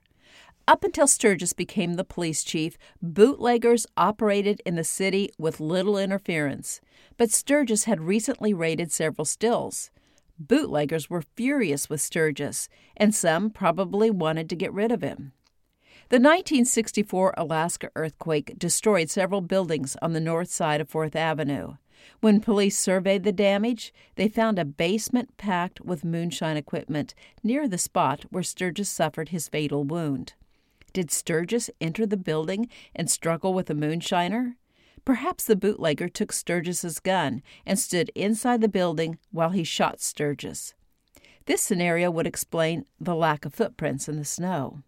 Up 0.65 0.85
until 0.85 1.07
Sturgis 1.07 1.51
became 1.51 1.95
the 1.95 2.05
police 2.05 2.41
chief, 2.41 2.77
bootleggers 3.01 3.85
operated 3.97 4.61
in 4.65 4.75
the 4.75 4.85
city 4.85 5.29
with 5.37 5.59
little 5.59 5.97
interference. 5.97 6.79
But 7.17 7.31
Sturgis 7.31 7.83
had 7.83 7.99
recently 7.99 8.53
raided 8.53 8.89
several 8.89 9.25
stills. 9.25 9.91
Bootleggers 10.39 11.09
were 11.09 11.23
furious 11.35 11.89
with 11.89 11.99
Sturgis, 11.99 12.69
and 12.95 13.13
some 13.13 13.49
probably 13.49 14.09
wanted 14.09 14.49
to 14.49 14.55
get 14.55 14.71
rid 14.71 14.93
of 14.93 15.01
him. 15.01 15.33
The 16.07 16.15
1964 16.15 17.33
Alaska 17.37 17.89
earthquake 17.97 18.57
destroyed 18.57 19.09
several 19.09 19.41
buildings 19.41 19.97
on 20.01 20.13
the 20.13 20.21
north 20.21 20.49
side 20.49 20.79
of 20.79 20.87
Fourth 20.87 21.15
Avenue. 21.15 21.75
When 22.21 22.39
police 22.39 22.77
surveyed 22.77 23.23
the 23.23 23.33
damage, 23.33 23.93
they 24.15 24.29
found 24.29 24.57
a 24.57 24.65
basement 24.65 25.35
packed 25.37 25.81
with 25.81 26.05
moonshine 26.05 26.55
equipment 26.55 27.13
near 27.43 27.67
the 27.67 27.77
spot 27.77 28.25
where 28.29 28.43
Sturgis 28.43 28.89
suffered 28.89 29.29
his 29.29 29.49
fatal 29.49 29.83
wound. 29.83 30.33
Did 30.93 31.11
Sturgis 31.11 31.71
enter 31.81 32.05
the 32.05 32.17
building 32.17 32.69
and 32.95 33.09
struggle 33.09 33.53
with 33.53 33.69
a 33.69 33.73
moonshiner? 33.73 34.53
Perhaps 35.05 35.45
the 35.45 35.55
bootlegger 35.55 36.07
took 36.07 36.31
Sturgis's 36.31 36.99
gun 36.99 37.41
and 37.65 37.77
stood 37.77 38.11
inside 38.15 38.61
the 38.61 38.69
building 38.69 39.17
while 39.31 39.49
he 39.49 39.63
shot 39.63 39.99
Sturgis. 39.99 40.75
This 41.45 41.61
scenario 41.61 42.09
would 42.11 42.27
explain 42.27 42.85
the 42.99 43.15
lack 43.15 43.43
of 43.43 43.53
footprints 43.53 44.07
in 44.07 44.17
the 44.17 44.23
snow. 44.23 44.81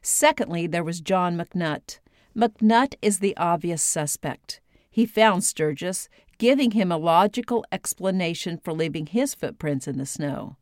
Secondly, 0.00 0.66
there 0.66 0.84
was 0.84 1.00
John 1.00 1.36
McNutt. 1.36 1.98
McNutt 2.34 2.94
is 3.02 3.18
the 3.18 3.36
obvious 3.36 3.82
suspect. 3.82 4.60
He 4.88 5.04
found 5.04 5.44
Sturgis, 5.44 6.08
giving 6.38 6.70
him 6.70 6.90
a 6.90 6.96
logical 6.96 7.64
explanation 7.72 8.56
for 8.56 8.72
leaving 8.72 9.06
his 9.06 9.34
footprints 9.34 9.88
in 9.88 9.98
the 9.98 10.06
snow. 10.06 10.56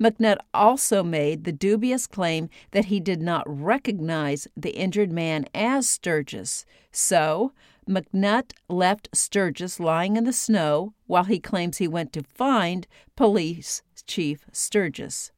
McNutt 0.00 0.38
also 0.52 1.02
made 1.02 1.44
the 1.44 1.52
dubious 1.52 2.06
claim 2.06 2.48
that 2.70 2.86
he 2.86 3.00
did 3.00 3.20
not 3.20 3.44
recognize 3.46 4.48
the 4.56 4.70
injured 4.70 5.12
man 5.12 5.46
as 5.54 5.88
Sturgis. 5.88 6.64
So, 6.90 7.52
McNutt 7.88 8.52
left 8.68 9.08
Sturgis 9.12 9.80
lying 9.80 10.16
in 10.16 10.24
the 10.24 10.32
snow 10.32 10.94
while 11.06 11.24
he 11.24 11.40
claims 11.40 11.78
he 11.78 11.88
went 11.88 12.12
to 12.12 12.22
find 12.22 12.86
Police 13.16 13.82
Chief 14.06 14.44
Sturgis. 14.52 15.32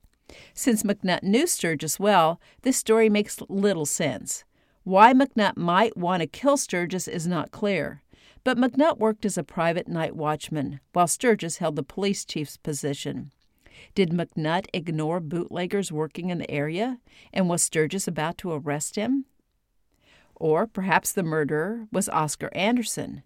Since 0.52 0.82
McNutt 0.82 1.22
knew 1.22 1.46
Sturgis 1.46 2.00
well, 2.00 2.40
this 2.62 2.76
story 2.76 3.08
makes 3.08 3.40
little 3.48 3.86
sense. 3.86 4.44
Why 4.82 5.12
McNutt 5.12 5.56
might 5.56 5.96
want 5.96 6.20
to 6.20 6.26
kill 6.26 6.56
Sturgis 6.56 7.08
is 7.08 7.26
not 7.26 7.50
clear, 7.50 8.02
but 8.42 8.58
McNutt 8.58 8.98
worked 8.98 9.24
as 9.24 9.38
a 9.38 9.44
private 9.44 9.88
night 9.88 10.14
watchman 10.14 10.80
while 10.92 11.06
Sturgis 11.06 11.58
held 11.58 11.76
the 11.76 11.82
police 11.82 12.24
chief's 12.24 12.58
position. 12.58 13.32
Did 13.94 14.10
McNutt 14.10 14.66
ignore 14.72 15.20
bootleggers 15.20 15.92
working 15.92 16.30
in 16.30 16.38
the 16.38 16.50
area, 16.50 16.98
and 17.32 17.48
was 17.48 17.62
Sturgis 17.62 18.08
about 18.08 18.38
to 18.38 18.52
arrest 18.52 18.96
him? 18.96 19.26
Or 20.34 20.66
perhaps 20.66 21.12
the 21.12 21.22
murderer 21.22 21.86
was 21.92 22.08
Oscar 22.08 22.50
Anderson. 22.52 23.22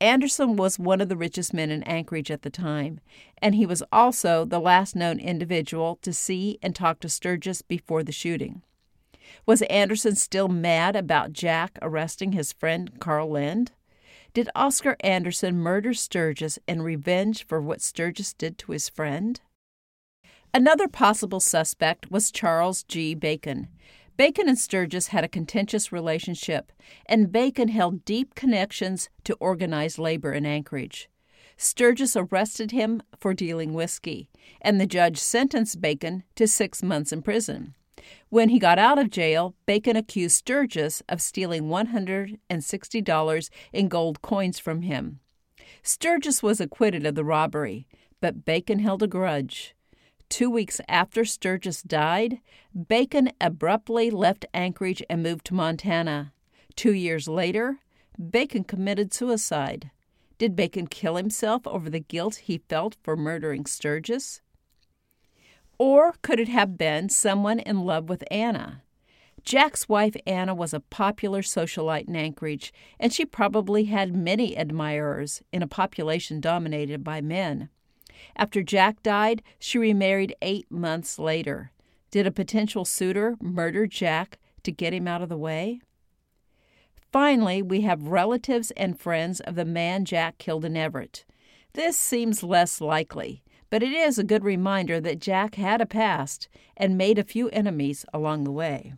Anderson 0.00 0.54
was 0.54 0.78
one 0.78 1.00
of 1.00 1.08
the 1.08 1.16
richest 1.16 1.52
men 1.52 1.70
in 1.70 1.82
Anchorage 1.82 2.30
at 2.30 2.42
the 2.42 2.50
time, 2.50 3.00
and 3.42 3.54
he 3.54 3.66
was 3.66 3.82
also 3.90 4.44
the 4.44 4.60
last 4.60 4.94
known 4.94 5.18
individual 5.18 5.98
to 6.02 6.12
see 6.12 6.58
and 6.62 6.74
talk 6.74 7.00
to 7.00 7.08
Sturgis 7.08 7.62
before 7.62 8.04
the 8.04 8.12
shooting. 8.12 8.62
Was 9.44 9.62
Anderson 9.62 10.14
still 10.14 10.48
mad 10.48 10.94
about 10.94 11.32
Jack 11.32 11.78
arresting 11.82 12.32
his 12.32 12.52
friend 12.52 13.00
Carl 13.00 13.30
Lind? 13.30 13.72
Did 14.34 14.50
Oscar 14.54 14.96
Anderson 15.00 15.56
murder 15.56 15.94
Sturgis 15.94 16.58
in 16.68 16.82
revenge 16.82 17.44
for 17.44 17.60
what 17.60 17.82
Sturgis 17.82 18.32
did 18.32 18.56
to 18.58 18.72
his 18.72 18.88
friend? 18.88 19.40
Another 20.54 20.88
possible 20.88 21.40
suspect 21.40 22.10
was 22.10 22.30
Charles 22.30 22.82
G. 22.84 23.14
Bacon. 23.14 23.68
Bacon 24.16 24.48
and 24.48 24.58
Sturgis 24.58 25.08
had 25.08 25.22
a 25.22 25.28
contentious 25.28 25.92
relationship, 25.92 26.72
and 27.06 27.30
Bacon 27.30 27.68
held 27.68 28.04
deep 28.04 28.34
connections 28.34 29.10
to 29.24 29.36
organized 29.40 29.98
labor 29.98 30.32
in 30.32 30.46
Anchorage. 30.46 31.08
Sturgis 31.56 32.16
arrested 32.16 32.70
him 32.70 33.02
for 33.18 33.34
dealing 33.34 33.74
whiskey, 33.74 34.30
and 34.60 34.80
the 34.80 34.86
judge 34.86 35.18
sentenced 35.18 35.80
Bacon 35.80 36.24
to 36.34 36.48
six 36.48 36.82
months 36.82 37.12
in 37.12 37.20
prison. 37.22 37.74
When 38.30 38.48
he 38.48 38.58
got 38.58 38.78
out 38.78 38.98
of 38.98 39.10
jail, 39.10 39.54
Bacon 39.66 39.96
accused 39.96 40.36
Sturgis 40.36 41.02
of 41.08 41.20
stealing 41.20 41.64
$160 41.64 43.50
in 43.72 43.88
gold 43.88 44.22
coins 44.22 44.58
from 44.58 44.82
him. 44.82 45.20
Sturgis 45.82 46.42
was 46.42 46.60
acquitted 46.60 47.04
of 47.04 47.14
the 47.14 47.24
robbery, 47.24 47.86
but 48.20 48.44
Bacon 48.44 48.78
held 48.78 49.02
a 49.02 49.06
grudge. 49.06 49.74
Two 50.28 50.50
weeks 50.50 50.80
after 50.88 51.24
Sturgis 51.24 51.82
died, 51.82 52.40
Bacon 52.88 53.30
abruptly 53.40 54.10
left 54.10 54.44
Anchorage 54.52 55.02
and 55.08 55.22
moved 55.22 55.46
to 55.46 55.54
Montana. 55.54 56.32
Two 56.76 56.92
years 56.92 57.28
later, 57.28 57.78
Bacon 58.30 58.64
committed 58.64 59.14
suicide. 59.14 59.90
Did 60.36 60.54
Bacon 60.54 60.86
kill 60.86 61.16
himself 61.16 61.66
over 61.66 61.88
the 61.88 62.00
guilt 62.00 62.36
he 62.36 62.58
felt 62.68 62.96
for 63.02 63.16
murdering 63.16 63.64
Sturgis? 63.64 64.42
Or 65.78 66.14
could 66.22 66.38
it 66.38 66.48
have 66.48 66.76
been 66.76 67.08
someone 67.08 67.58
in 67.60 67.80
love 67.80 68.08
with 68.08 68.22
Anna? 68.30 68.82
Jack's 69.44 69.88
wife 69.88 70.14
Anna 70.26 70.54
was 70.54 70.74
a 70.74 70.80
popular 70.80 71.40
socialite 71.40 72.06
in 72.06 72.16
Anchorage, 72.16 72.72
and 73.00 73.12
she 73.12 73.24
probably 73.24 73.84
had 73.84 74.14
many 74.14 74.56
admirers 74.56 75.42
in 75.52 75.62
a 75.62 75.68
population 75.68 76.38
dominated 76.40 77.02
by 77.02 77.20
men. 77.20 77.70
After 78.36 78.62
Jack 78.62 79.02
died, 79.02 79.42
she 79.58 79.78
remarried 79.78 80.34
eight 80.42 80.70
months 80.70 81.18
later. 81.18 81.72
Did 82.10 82.26
a 82.26 82.30
potential 82.30 82.84
suitor 82.84 83.36
murder 83.40 83.86
Jack 83.86 84.38
to 84.62 84.72
get 84.72 84.94
him 84.94 85.06
out 85.06 85.22
of 85.22 85.28
the 85.28 85.36
way? 85.36 85.80
Finally, 87.12 87.62
we 87.62 87.82
have 87.82 88.08
relatives 88.08 88.70
and 88.72 88.98
friends 88.98 89.40
of 89.40 89.54
the 89.54 89.64
man 89.64 90.04
Jack 90.04 90.38
killed 90.38 90.64
in 90.64 90.76
Everett. 90.76 91.24
This 91.72 91.96
seems 91.96 92.42
less 92.42 92.80
likely, 92.80 93.42
but 93.70 93.82
it 93.82 93.92
is 93.92 94.18
a 94.18 94.24
good 94.24 94.44
reminder 94.44 95.00
that 95.00 95.20
Jack 95.20 95.54
had 95.54 95.80
a 95.80 95.86
past 95.86 96.48
and 96.76 96.98
made 96.98 97.18
a 97.18 97.24
few 97.24 97.48
enemies 97.50 98.04
along 98.12 98.44
the 98.44 98.52
way. 98.52 98.94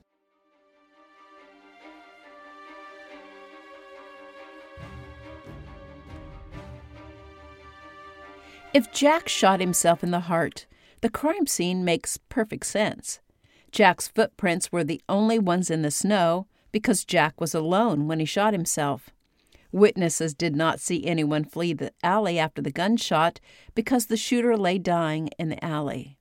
If 8.72 8.92
Jack 8.92 9.28
shot 9.28 9.58
himself 9.58 10.04
in 10.04 10.12
the 10.12 10.20
heart, 10.20 10.66
the 11.00 11.10
crime 11.10 11.48
scene 11.48 11.84
makes 11.84 12.18
perfect 12.28 12.66
sense. 12.66 13.18
Jack's 13.72 14.06
footprints 14.06 14.70
were 14.70 14.84
the 14.84 15.02
only 15.08 15.40
ones 15.40 15.70
in 15.70 15.82
the 15.82 15.90
snow 15.90 16.46
because 16.70 17.04
Jack 17.04 17.40
was 17.40 17.52
alone 17.52 18.06
when 18.06 18.20
he 18.20 18.24
shot 18.24 18.52
himself. 18.52 19.10
Witnesses 19.72 20.34
did 20.34 20.54
not 20.54 20.78
see 20.78 21.04
anyone 21.04 21.44
flee 21.44 21.72
the 21.72 21.92
alley 22.04 22.38
after 22.38 22.62
the 22.62 22.70
gunshot 22.70 23.40
because 23.74 24.06
the 24.06 24.16
shooter 24.16 24.56
lay 24.56 24.78
dying 24.78 25.30
in 25.36 25.48
the 25.48 25.64
alley. 25.64 26.16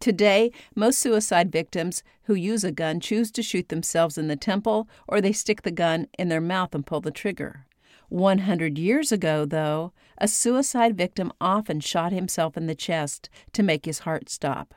Today, 0.00 0.52
most 0.74 0.98
suicide 0.98 1.52
victims 1.52 2.02
who 2.24 2.34
use 2.34 2.64
a 2.64 2.72
gun 2.72 2.98
choose 2.98 3.30
to 3.32 3.42
shoot 3.42 3.68
themselves 3.68 4.16
in 4.16 4.28
the 4.28 4.36
temple 4.36 4.88
or 5.06 5.20
they 5.20 5.32
stick 5.32 5.62
the 5.62 5.70
gun 5.70 6.08
in 6.18 6.30
their 6.30 6.40
mouth 6.40 6.74
and 6.74 6.86
pull 6.86 7.02
the 7.02 7.10
trigger. 7.10 7.66
100 8.14 8.78
years 8.78 9.10
ago, 9.10 9.44
though, 9.44 9.92
a 10.18 10.28
suicide 10.28 10.96
victim 10.96 11.32
often 11.40 11.80
shot 11.80 12.12
himself 12.12 12.56
in 12.56 12.66
the 12.66 12.74
chest 12.76 13.28
to 13.52 13.60
make 13.60 13.86
his 13.86 14.00
heart 14.00 14.28
stop. 14.28 14.72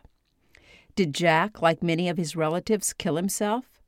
Did 0.95 1.13
Jack, 1.13 1.61
like 1.61 1.83
many 1.83 2.09
of 2.09 2.17
his 2.17 2.35
relatives, 2.35 2.93
kill 2.93 3.15
himself? 3.15 3.79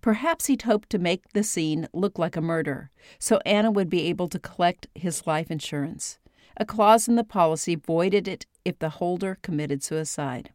Perhaps 0.00 0.46
he'd 0.46 0.62
hoped 0.62 0.90
to 0.90 0.98
make 0.98 1.32
the 1.32 1.44
scene 1.44 1.86
look 1.92 2.18
like 2.18 2.34
a 2.34 2.40
murder, 2.40 2.90
so 3.20 3.38
Anna 3.46 3.70
would 3.70 3.88
be 3.88 4.08
able 4.08 4.28
to 4.30 4.38
collect 4.40 4.88
his 4.96 5.28
life 5.28 5.48
insurance. 5.48 6.18
A 6.56 6.64
clause 6.64 7.06
in 7.06 7.14
the 7.14 7.22
policy 7.22 7.76
voided 7.76 8.26
it 8.26 8.46
if 8.64 8.80
the 8.80 8.88
holder 8.88 9.38
committed 9.42 9.80
suicide. 9.84 10.50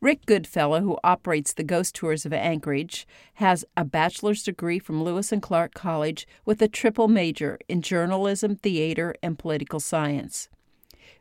Rick 0.00 0.26
Goodfellow, 0.26 0.82
who 0.82 0.98
operates 1.02 1.54
the 1.54 1.64
ghost 1.64 1.94
tours 1.94 2.26
of 2.26 2.32
Anchorage, 2.32 3.06
has 3.34 3.64
a 3.76 3.84
bachelor's 3.84 4.42
degree 4.42 4.78
from 4.78 5.02
Lewis 5.02 5.32
and 5.32 5.40
Clark 5.40 5.72
College 5.72 6.26
with 6.44 6.60
a 6.60 6.68
triple 6.68 7.08
major 7.08 7.58
in 7.66 7.80
journalism, 7.80 8.56
theater, 8.56 9.14
and 9.22 9.38
political 9.38 9.80
science. 9.80 10.48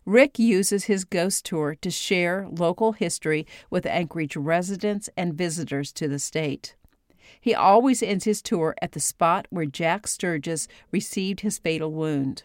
Rick 0.06 0.38
uses 0.38 0.84
his 0.86 1.06
ghost 1.06 1.46
tour 1.46 1.76
to 1.82 1.90
share 1.90 2.48
local 2.52 2.92
history 2.92 3.48
with 3.70 3.86
Anchorage 3.86 4.36
residents 4.36 5.10
and 5.16 5.34
visitors 5.34 5.94
to 5.94 6.08
the 6.08 6.20
state. 6.20 6.76
He 7.40 7.56
always 7.56 8.04
ends 8.04 8.26
his 8.26 8.42
tour 8.42 8.76
at 8.82 8.92
the 8.92 9.00
spot 9.00 9.48
where 9.50 9.66
Jack 9.66 10.06
Sturgis 10.06 10.68
received 10.92 11.40
his 11.40 11.58
fatal 11.58 11.92
wound. 11.92 12.44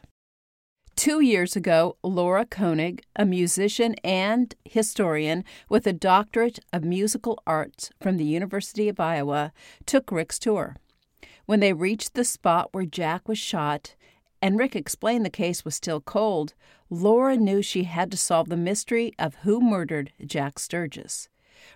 Two 1.01 1.21
years 1.21 1.57
ago, 1.57 1.97
Laura 2.03 2.45
Koenig, 2.45 3.03
a 3.17 3.25
musician 3.25 3.95
and 4.05 4.55
historian 4.67 5.45
with 5.67 5.87
a 5.87 5.95
doctorate 5.95 6.59
of 6.75 6.85
musical 6.85 7.43
arts 7.47 7.89
from 8.03 8.19
the 8.19 8.27
University 8.27 8.87
of 8.87 9.01
Iowa, 9.01 9.55
took 9.87 10.13
Rick's 10.13 10.39
tour. 10.39 10.77
When 11.47 11.61
they 11.61 11.73
reached 11.73 12.13
the 12.13 12.23
spot 12.23 12.69
where 12.73 12.85
Jack 12.85 13.29
was 13.29 13.39
shot, 13.39 13.95
and 14.43 14.59
Rick 14.59 14.77
explained 14.77 15.25
the 15.25 15.31
case 15.31 15.65
was 15.65 15.75
still 15.75 16.03
cold, 16.03 16.53
Laura 16.91 17.35
knew 17.35 17.63
she 17.63 17.85
had 17.85 18.11
to 18.11 18.19
solve 18.19 18.51
the 18.51 18.57
mystery 18.59 19.15
of 19.19 19.37
who 19.37 19.59
murdered 19.59 20.13
Jack 20.27 20.59
Sturgis. 20.59 21.31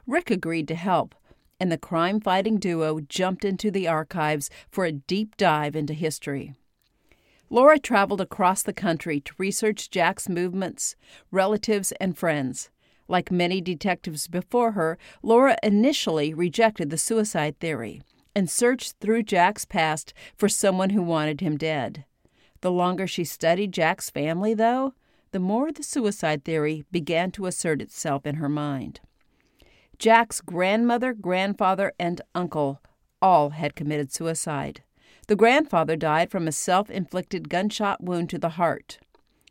Rick 0.06 0.30
agreed 0.30 0.68
to 0.68 0.74
help, 0.74 1.14
and 1.58 1.72
the 1.72 1.78
crime 1.78 2.20
fighting 2.20 2.58
duo 2.58 3.00
jumped 3.00 3.46
into 3.46 3.70
the 3.70 3.88
archives 3.88 4.50
for 4.70 4.84
a 4.84 4.92
deep 4.92 5.38
dive 5.38 5.74
into 5.74 5.94
history. 5.94 6.52
Laura 7.50 7.78
traveled 7.78 8.20
across 8.20 8.62
the 8.62 8.72
country 8.72 9.20
to 9.20 9.34
research 9.38 9.90
Jack's 9.90 10.28
movements, 10.28 10.96
relatives, 11.30 11.92
and 12.00 12.16
friends. 12.16 12.70
Like 13.06 13.30
many 13.30 13.60
detectives 13.60 14.28
before 14.28 14.72
her, 14.72 14.98
Laura 15.22 15.56
initially 15.62 16.32
rejected 16.32 16.90
the 16.90 16.98
suicide 16.98 17.58
theory 17.60 18.02
and 18.34 18.50
searched 18.50 18.96
through 19.00 19.22
Jack's 19.22 19.64
past 19.64 20.14
for 20.36 20.48
someone 20.48 20.90
who 20.90 21.02
wanted 21.02 21.40
him 21.40 21.56
dead. 21.56 22.04
The 22.62 22.72
longer 22.72 23.06
she 23.06 23.24
studied 23.24 23.72
Jack's 23.72 24.10
family, 24.10 24.54
though, 24.54 24.94
the 25.32 25.38
more 25.38 25.70
the 25.70 25.82
suicide 25.82 26.44
theory 26.44 26.84
began 26.90 27.30
to 27.32 27.46
assert 27.46 27.82
itself 27.82 28.24
in 28.24 28.36
her 28.36 28.48
mind. 28.48 29.00
Jack's 29.98 30.40
grandmother, 30.40 31.12
grandfather, 31.12 31.92
and 31.98 32.20
uncle 32.34 32.80
all 33.20 33.50
had 33.50 33.76
committed 33.76 34.12
suicide. 34.12 34.82
The 35.26 35.36
grandfather 35.36 35.96
died 35.96 36.30
from 36.30 36.46
a 36.46 36.52
self 36.52 36.90
inflicted 36.90 37.48
gunshot 37.48 38.02
wound 38.02 38.28
to 38.30 38.38
the 38.38 38.50
heart. 38.50 38.98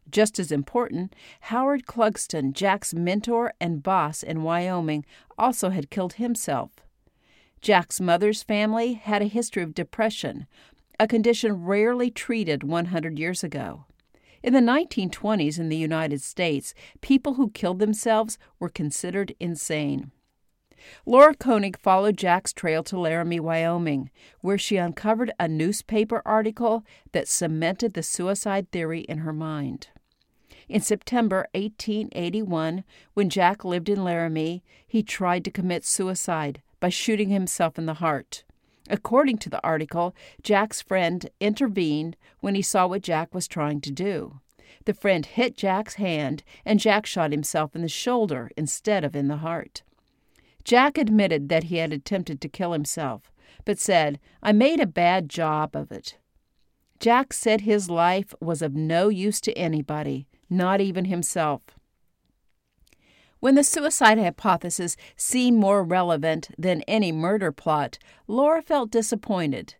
Just 0.09 0.37
as 0.37 0.51
important, 0.51 1.15
Howard 1.41 1.85
Clugston, 1.87 2.53
Jack's 2.53 2.93
mentor 2.93 3.53
and 3.59 3.81
boss 3.81 4.21
in 4.21 4.43
Wyoming, 4.43 5.05
also 5.37 5.69
had 5.69 5.89
killed 5.89 6.13
himself. 6.13 6.71
Jack's 7.61 7.99
mother's 7.99 8.43
family 8.43 8.93
had 8.93 9.21
a 9.21 9.27
history 9.27 9.63
of 9.63 9.73
depression, 9.73 10.45
a 10.99 11.07
condition 11.07 11.63
rarely 11.63 12.11
treated 12.11 12.63
100 12.63 13.17
years 13.17 13.43
ago. 13.43 13.85
In 14.43 14.53
the 14.53 14.59
1920s 14.59 15.57
in 15.57 15.69
the 15.69 15.77
United 15.77 16.21
States, 16.21 16.73
people 17.01 17.35
who 17.35 17.49
killed 17.49 17.79
themselves 17.79 18.37
were 18.59 18.69
considered 18.69 19.33
insane. 19.39 20.11
Laura 21.05 21.33
Koenig 21.35 21.77
followed 21.77 22.17
Jack's 22.17 22.53
trail 22.53 22.83
to 22.83 22.99
Laramie, 22.99 23.39
Wyoming, 23.39 24.09
where 24.41 24.57
she 24.57 24.77
uncovered 24.77 25.31
a 25.39 25.47
newspaper 25.47 26.21
article 26.25 26.83
that 27.11 27.27
cemented 27.27 27.93
the 27.93 28.03
suicide 28.03 28.71
theory 28.71 29.01
in 29.01 29.19
her 29.19 29.33
mind. 29.33 29.89
In 30.69 30.81
September 30.81 31.47
1881, 31.53 32.83
when 33.13 33.29
Jack 33.29 33.63
lived 33.65 33.89
in 33.89 34.03
Laramie, 34.03 34.63
he 34.87 35.03
tried 35.03 35.43
to 35.45 35.51
commit 35.51 35.85
suicide 35.85 36.61
by 36.79 36.89
shooting 36.89 37.29
himself 37.29 37.77
in 37.77 37.85
the 37.85 37.95
heart. 37.95 38.43
According 38.89 39.37
to 39.39 39.49
the 39.49 39.63
article, 39.63 40.15
Jack's 40.41 40.81
friend 40.81 41.29
intervened 41.39 42.17
when 42.39 42.55
he 42.55 42.61
saw 42.61 42.87
what 42.87 43.01
Jack 43.01 43.33
was 43.33 43.47
trying 43.47 43.81
to 43.81 43.91
do. 43.91 44.39
The 44.85 44.93
friend 44.93 45.25
hit 45.25 45.55
Jack's 45.55 45.95
hand, 45.95 46.43
and 46.65 46.79
Jack 46.79 47.05
shot 47.05 47.31
himself 47.31 47.75
in 47.75 47.81
the 47.81 47.87
shoulder 47.87 48.51
instead 48.57 49.03
of 49.03 49.15
in 49.15 49.29
the 49.29 49.37
heart. 49.37 49.83
Jack 50.63 50.97
admitted 50.97 51.49
that 51.49 51.65
he 51.65 51.77
had 51.77 51.91
attempted 51.91 52.39
to 52.41 52.49
kill 52.49 52.71
himself, 52.71 53.31
but 53.65 53.79
said, 53.79 54.19
I 54.41 54.51
made 54.51 54.79
a 54.79 54.87
bad 54.87 55.29
job 55.29 55.75
of 55.75 55.91
it. 55.91 56.17
Jack 56.99 57.33
said 57.33 57.61
his 57.61 57.89
life 57.89 58.33
was 58.39 58.61
of 58.61 58.75
no 58.75 59.09
use 59.09 59.41
to 59.41 59.57
anybody, 59.57 60.27
not 60.49 60.79
even 60.79 61.05
himself. 61.05 61.63
When 63.41 63.55
the 63.55 63.63
suicide 63.63 64.17
hypothesis 64.17 64.95
seemed 65.17 65.57
more 65.57 65.83
relevant 65.83 66.51
than 66.57 66.81
any 66.83 67.11
murder 67.11 67.51
plot, 67.51 67.97
Laura 68.25 68.61
felt 68.61 68.89
disappointed. 68.89 69.75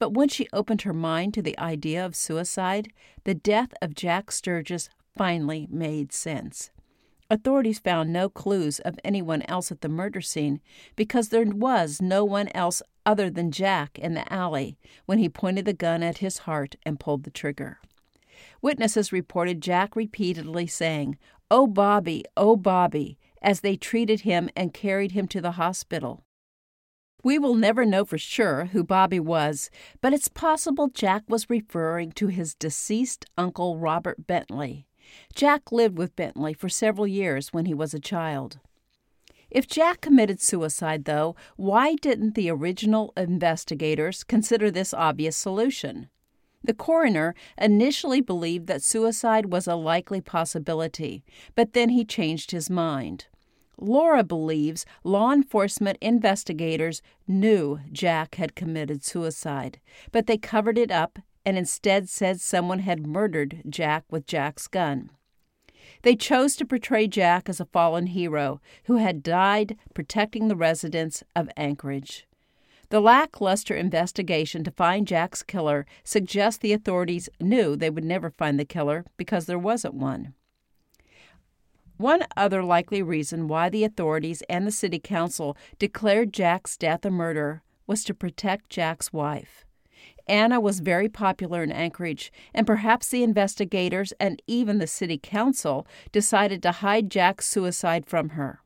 But 0.00 0.14
when 0.14 0.28
she 0.28 0.48
opened 0.52 0.82
her 0.82 0.92
mind 0.92 1.32
to 1.34 1.42
the 1.42 1.56
idea 1.56 2.04
of 2.04 2.16
suicide, 2.16 2.92
the 3.22 3.34
death 3.34 3.72
of 3.80 3.94
Jack 3.94 4.32
Sturgis 4.32 4.90
finally 5.16 5.68
made 5.70 6.12
sense. 6.12 6.72
Authorities 7.30 7.78
found 7.78 8.12
no 8.12 8.28
clues 8.28 8.80
of 8.80 8.98
anyone 9.02 9.42
else 9.42 9.72
at 9.72 9.80
the 9.80 9.88
murder 9.88 10.20
scene 10.20 10.60
because 10.94 11.28
there 11.30 11.44
was 11.44 12.02
no 12.02 12.24
one 12.24 12.48
else 12.54 12.82
other 13.06 13.30
than 13.30 13.50
Jack 13.50 13.98
in 13.98 14.14
the 14.14 14.30
alley 14.32 14.76
when 15.06 15.18
he 15.18 15.28
pointed 15.28 15.64
the 15.64 15.72
gun 15.72 16.02
at 16.02 16.18
his 16.18 16.38
heart 16.38 16.76
and 16.84 17.00
pulled 17.00 17.24
the 17.24 17.30
trigger. 17.30 17.78
Witnesses 18.60 19.12
reported 19.12 19.60
Jack 19.60 19.96
repeatedly 19.96 20.66
saying, 20.66 21.16
Oh, 21.50 21.66
Bobby, 21.66 22.24
oh, 22.36 22.56
Bobby, 22.56 23.18
as 23.40 23.60
they 23.60 23.76
treated 23.76 24.22
him 24.22 24.50
and 24.56 24.74
carried 24.74 25.12
him 25.12 25.28
to 25.28 25.40
the 25.40 25.52
hospital. 25.52 26.24
We 27.22 27.38
will 27.38 27.54
never 27.54 27.86
know 27.86 28.04
for 28.04 28.18
sure 28.18 28.66
who 28.66 28.84
Bobby 28.84 29.20
was, 29.20 29.70
but 30.02 30.12
it's 30.12 30.28
possible 30.28 30.88
Jack 30.88 31.22
was 31.26 31.48
referring 31.48 32.12
to 32.12 32.26
his 32.26 32.54
deceased 32.54 33.24
uncle 33.38 33.78
Robert 33.78 34.26
Bentley. 34.26 34.86
Jack 35.34 35.72
lived 35.72 35.98
with 35.98 36.16
Bentley 36.16 36.54
for 36.54 36.68
several 36.68 37.06
years 37.06 37.52
when 37.52 37.66
he 37.66 37.74
was 37.74 37.94
a 37.94 38.00
child. 38.00 38.58
If 39.50 39.66
Jack 39.66 40.00
committed 40.00 40.40
suicide, 40.40 41.04
though, 41.04 41.36
why 41.56 41.94
didn't 41.94 42.34
the 42.34 42.50
original 42.50 43.12
investigators 43.16 44.24
consider 44.24 44.70
this 44.70 44.92
obvious 44.92 45.36
solution? 45.36 46.08
The 46.64 46.74
coroner 46.74 47.34
initially 47.58 48.20
believed 48.20 48.66
that 48.68 48.82
suicide 48.82 49.52
was 49.52 49.66
a 49.66 49.74
likely 49.74 50.20
possibility, 50.20 51.22
but 51.54 51.74
then 51.74 51.90
he 51.90 52.04
changed 52.04 52.50
his 52.50 52.70
mind. 52.70 53.26
Laura 53.78 54.24
believes 54.24 54.86
law 55.02 55.32
enforcement 55.32 55.98
investigators 56.00 57.02
knew 57.28 57.80
Jack 57.92 58.36
had 58.36 58.54
committed 58.54 59.04
suicide, 59.04 59.78
but 60.10 60.26
they 60.26 60.38
covered 60.38 60.78
it 60.78 60.90
up 60.90 61.18
and 61.44 61.58
instead 61.58 62.08
said 62.08 62.40
someone 62.40 62.80
had 62.80 63.06
murdered 63.06 63.62
Jack 63.68 64.04
with 64.10 64.26
Jack's 64.26 64.66
gun. 64.66 65.10
They 66.02 66.16
chose 66.16 66.56
to 66.56 66.66
portray 66.66 67.06
Jack 67.06 67.48
as 67.48 67.60
a 67.60 67.66
fallen 67.66 68.08
hero 68.08 68.60
who 68.84 68.96
had 68.96 69.22
died 69.22 69.76
protecting 69.94 70.48
the 70.48 70.56
residents 70.56 71.22
of 71.36 71.50
Anchorage. 71.56 72.26
The 72.90 73.00
lackluster 73.00 73.74
investigation 73.74 74.64
to 74.64 74.70
find 74.70 75.06
Jack's 75.06 75.42
killer 75.42 75.86
suggests 76.04 76.58
the 76.58 76.72
authorities 76.72 77.28
knew 77.40 77.76
they 77.76 77.90
would 77.90 78.04
never 78.04 78.30
find 78.30 78.58
the 78.58 78.64
killer 78.64 79.04
because 79.16 79.46
there 79.46 79.58
wasn't 79.58 79.94
one. 79.94 80.34
One 81.96 82.24
other 82.36 82.62
likely 82.62 83.02
reason 83.02 83.48
why 83.48 83.68
the 83.68 83.84
authorities 83.84 84.42
and 84.48 84.66
the 84.66 84.72
city 84.72 84.98
council 84.98 85.56
declared 85.78 86.32
Jack's 86.32 86.76
death 86.76 87.04
a 87.04 87.10
murder 87.10 87.62
was 87.86 88.04
to 88.04 88.14
protect 88.14 88.68
Jack's 88.68 89.12
wife. 89.12 89.63
Anna 90.26 90.60
was 90.60 90.80
very 90.80 91.08
popular 91.08 91.62
in 91.62 91.70
Anchorage, 91.70 92.32
and 92.54 92.66
perhaps 92.66 93.08
the 93.08 93.22
investigators 93.22 94.12
and 94.18 94.40
even 94.46 94.78
the 94.78 94.86
city 94.86 95.18
council 95.18 95.86
decided 96.12 96.62
to 96.62 96.72
hide 96.72 97.10
Jack's 97.10 97.46
suicide 97.46 98.06
from 98.06 98.30
her. 98.30 98.60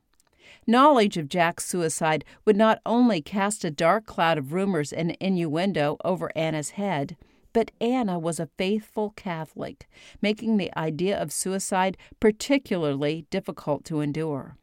Knowledge 0.67 1.17
of 1.17 1.29
Jack's 1.29 1.65
suicide 1.65 2.25
would 2.45 2.57
not 2.57 2.81
only 2.85 3.23
cast 3.23 3.65
a 3.65 3.71
dark 3.71 4.07
cloud 4.07 4.39
of 4.39 4.53
rumors 4.53 4.93
and 4.93 5.17
innuendo 5.19 5.97
over 6.05 6.31
Anna's 6.37 6.71
head, 6.71 7.17
but 7.53 7.71
Anna 7.81 8.19
was 8.19 8.39
a 8.39 8.51
faithful 8.59 9.11
Catholic, 9.17 9.89
making 10.21 10.59
the 10.59 10.71
idea 10.77 11.21
of 11.21 11.33
suicide 11.33 11.97
particularly 12.21 13.27
difficult 13.31 13.85
to 13.87 14.01
endure. 14.01 14.59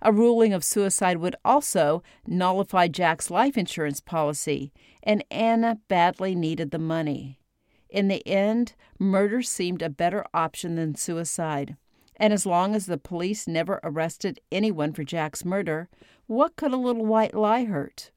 A 0.00 0.12
ruling 0.12 0.52
of 0.52 0.64
suicide 0.64 1.18
would 1.18 1.36
also 1.44 2.02
nullify 2.26 2.88
Jack's 2.88 3.30
life 3.30 3.56
insurance 3.56 4.00
policy, 4.00 4.72
and 5.02 5.24
Anna 5.30 5.78
badly 5.88 6.34
needed 6.34 6.70
the 6.70 6.78
money. 6.78 7.40
In 7.88 8.08
the 8.08 8.26
end, 8.26 8.74
murder 8.98 9.42
seemed 9.42 9.82
a 9.82 9.90
better 9.90 10.24
option 10.34 10.76
than 10.76 10.94
suicide. 10.94 11.76
And 12.16 12.32
as 12.32 12.44
long 12.44 12.74
as 12.74 12.86
the 12.86 12.98
police 12.98 13.46
never 13.46 13.80
arrested 13.82 14.40
anyone 14.50 14.92
for 14.92 15.04
Jack's 15.04 15.44
murder, 15.44 15.88
what 16.26 16.56
could 16.56 16.72
a 16.72 16.76
little 16.76 17.06
white 17.06 17.34
lie 17.34 17.64
hurt? 17.64 18.10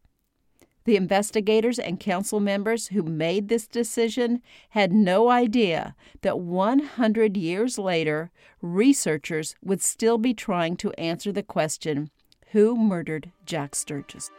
The 0.84 0.96
investigators 0.96 1.78
and 1.78 2.00
council 2.00 2.39
members 2.39 2.88
who 2.88 3.04
made 3.04 3.48
this 3.50 3.67
decision 3.67 4.41
had 4.72 4.91
no 4.91 5.30
idea 5.30 5.96
that 6.22 6.39
100 6.39 7.38
years 7.38 7.78
later, 7.78 8.32
researchers 8.62 9.56
would 9.63 9.82
still 9.82 10.17
be 10.17 10.34
trying 10.34 10.76
to 10.78 10.91
answer 10.94 11.32
the 11.32 11.44
question 11.44 12.10
who 12.52 12.76
murdered 12.76 13.32
Jack 13.46 13.76
Sturgis? 13.76 14.32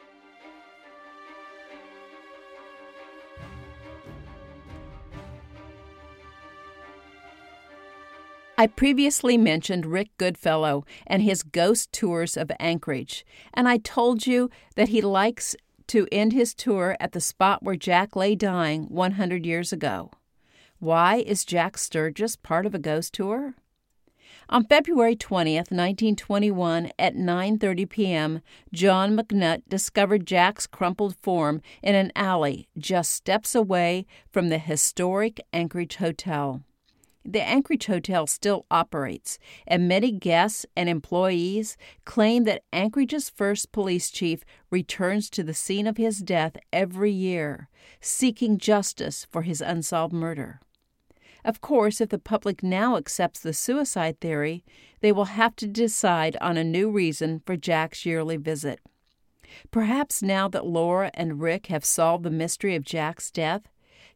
I 8.58 8.66
previously 8.66 9.38
mentioned 9.38 9.86
Rick 9.86 10.10
Goodfellow 10.18 10.84
and 11.06 11.22
his 11.22 11.42
ghost 11.42 11.90
tours 11.92 12.36
of 12.36 12.52
Anchorage, 12.60 13.24
and 13.54 13.66
I 13.66 13.78
told 13.78 14.26
you 14.26 14.50
that 14.76 14.90
he 14.90 15.00
likes 15.00 15.56
to 15.88 16.08
end 16.10 16.32
his 16.32 16.54
tour 16.54 16.96
at 17.00 17.12
the 17.12 17.20
spot 17.20 17.62
where 17.62 17.76
Jack 17.76 18.16
lay 18.16 18.34
dying 18.34 18.84
100 18.84 19.46
years 19.46 19.72
ago. 19.72 20.10
Why 20.78 21.16
is 21.16 21.44
Jack 21.44 21.78
Sturgis 21.78 22.36
part 22.36 22.66
of 22.66 22.74
a 22.74 22.78
ghost 22.78 23.14
tour? 23.14 23.54
On 24.48 24.64
February 24.64 25.16
20th, 25.16 25.70
1921, 25.70 26.90
at 26.98 27.14
9:30 27.14 27.88
p.m., 27.88 28.40
John 28.72 29.16
McNutt 29.16 29.62
discovered 29.68 30.26
Jack's 30.26 30.66
crumpled 30.66 31.16
form 31.16 31.62
in 31.82 31.94
an 31.94 32.12
alley 32.16 32.68
just 32.76 33.12
steps 33.12 33.54
away 33.54 34.04
from 34.30 34.48
the 34.48 34.58
historic 34.58 35.40
Anchorage 35.52 35.96
Hotel. 35.96 36.62
The 37.24 37.40
Anchorage 37.40 37.86
Hotel 37.86 38.26
still 38.26 38.66
operates, 38.70 39.38
and 39.66 39.86
many 39.86 40.10
guests 40.10 40.66
and 40.76 40.88
employees 40.88 41.76
claim 42.04 42.44
that 42.44 42.64
Anchorage's 42.72 43.30
first 43.30 43.70
police 43.70 44.10
chief 44.10 44.44
returns 44.70 45.30
to 45.30 45.44
the 45.44 45.54
scene 45.54 45.86
of 45.86 45.98
his 45.98 46.18
death 46.18 46.56
every 46.72 47.12
year, 47.12 47.68
seeking 48.00 48.58
justice 48.58 49.26
for 49.30 49.42
his 49.42 49.60
unsolved 49.60 50.12
murder. 50.12 50.60
Of 51.44 51.60
course, 51.60 52.00
if 52.00 52.08
the 52.08 52.18
public 52.18 52.62
now 52.62 52.96
accepts 52.96 53.40
the 53.40 53.52
suicide 53.52 54.20
theory, 54.20 54.64
they 55.00 55.12
will 55.12 55.26
have 55.26 55.54
to 55.56 55.66
decide 55.66 56.36
on 56.40 56.56
a 56.56 56.64
new 56.64 56.90
reason 56.90 57.40
for 57.46 57.56
Jack's 57.56 58.04
yearly 58.04 58.36
visit. 58.36 58.80
Perhaps 59.70 60.22
now 60.22 60.48
that 60.48 60.66
Laura 60.66 61.10
and 61.14 61.40
Rick 61.40 61.66
have 61.66 61.84
solved 61.84 62.24
the 62.24 62.30
mystery 62.30 62.74
of 62.74 62.84
Jack's 62.84 63.30
death, 63.30 63.68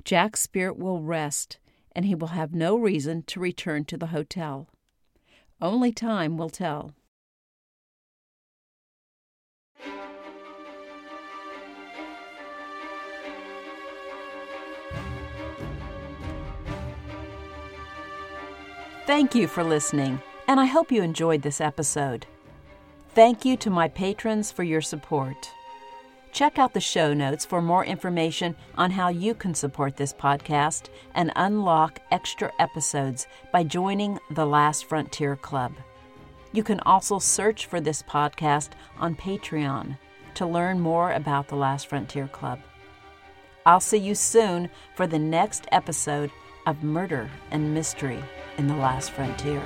Jack's 0.04 0.40
spirit 0.40 0.76
will 0.76 1.02
rest 1.02 1.58
and 1.96 2.04
he 2.04 2.14
will 2.14 2.28
have 2.28 2.54
no 2.54 2.76
reason 2.76 3.22
to 3.22 3.40
return 3.40 3.82
to 3.86 3.96
the 3.96 4.08
hotel. 4.08 4.68
Only 5.62 5.92
time 5.92 6.36
will 6.36 6.50
tell. 6.50 6.92
Thank 19.06 19.34
you 19.34 19.46
for 19.46 19.64
listening, 19.64 20.20
and 20.46 20.60
I 20.60 20.66
hope 20.66 20.92
you 20.92 21.02
enjoyed 21.02 21.40
this 21.40 21.62
episode. 21.62 22.26
Thank 23.14 23.46
you 23.46 23.56
to 23.56 23.70
my 23.70 23.88
patrons 23.88 24.52
for 24.52 24.64
your 24.64 24.82
support. 24.82 25.50
Check 26.36 26.58
out 26.58 26.74
the 26.74 26.82
show 26.82 27.14
notes 27.14 27.46
for 27.46 27.62
more 27.62 27.82
information 27.82 28.56
on 28.76 28.90
how 28.90 29.08
you 29.08 29.32
can 29.32 29.54
support 29.54 29.96
this 29.96 30.12
podcast 30.12 30.90
and 31.14 31.32
unlock 31.34 31.98
extra 32.10 32.52
episodes 32.58 33.26
by 33.54 33.64
joining 33.64 34.18
the 34.32 34.44
Last 34.44 34.84
Frontier 34.84 35.36
Club. 35.36 35.72
You 36.52 36.62
can 36.62 36.78
also 36.80 37.18
search 37.18 37.64
for 37.64 37.80
this 37.80 38.02
podcast 38.02 38.72
on 38.98 39.14
Patreon 39.14 39.96
to 40.34 40.44
learn 40.44 40.78
more 40.78 41.12
about 41.12 41.48
the 41.48 41.56
Last 41.56 41.86
Frontier 41.86 42.28
Club. 42.28 42.60
I'll 43.64 43.80
see 43.80 43.96
you 43.96 44.14
soon 44.14 44.68
for 44.94 45.06
the 45.06 45.18
next 45.18 45.66
episode 45.72 46.30
of 46.66 46.82
Murder 46.82 47.30
and 47.50 47.72
Mystery 47.72 48.22
in 48.58 48.66
the 48.66 48.76
Last 48.76 49.10
Frontier. 49.12 49.62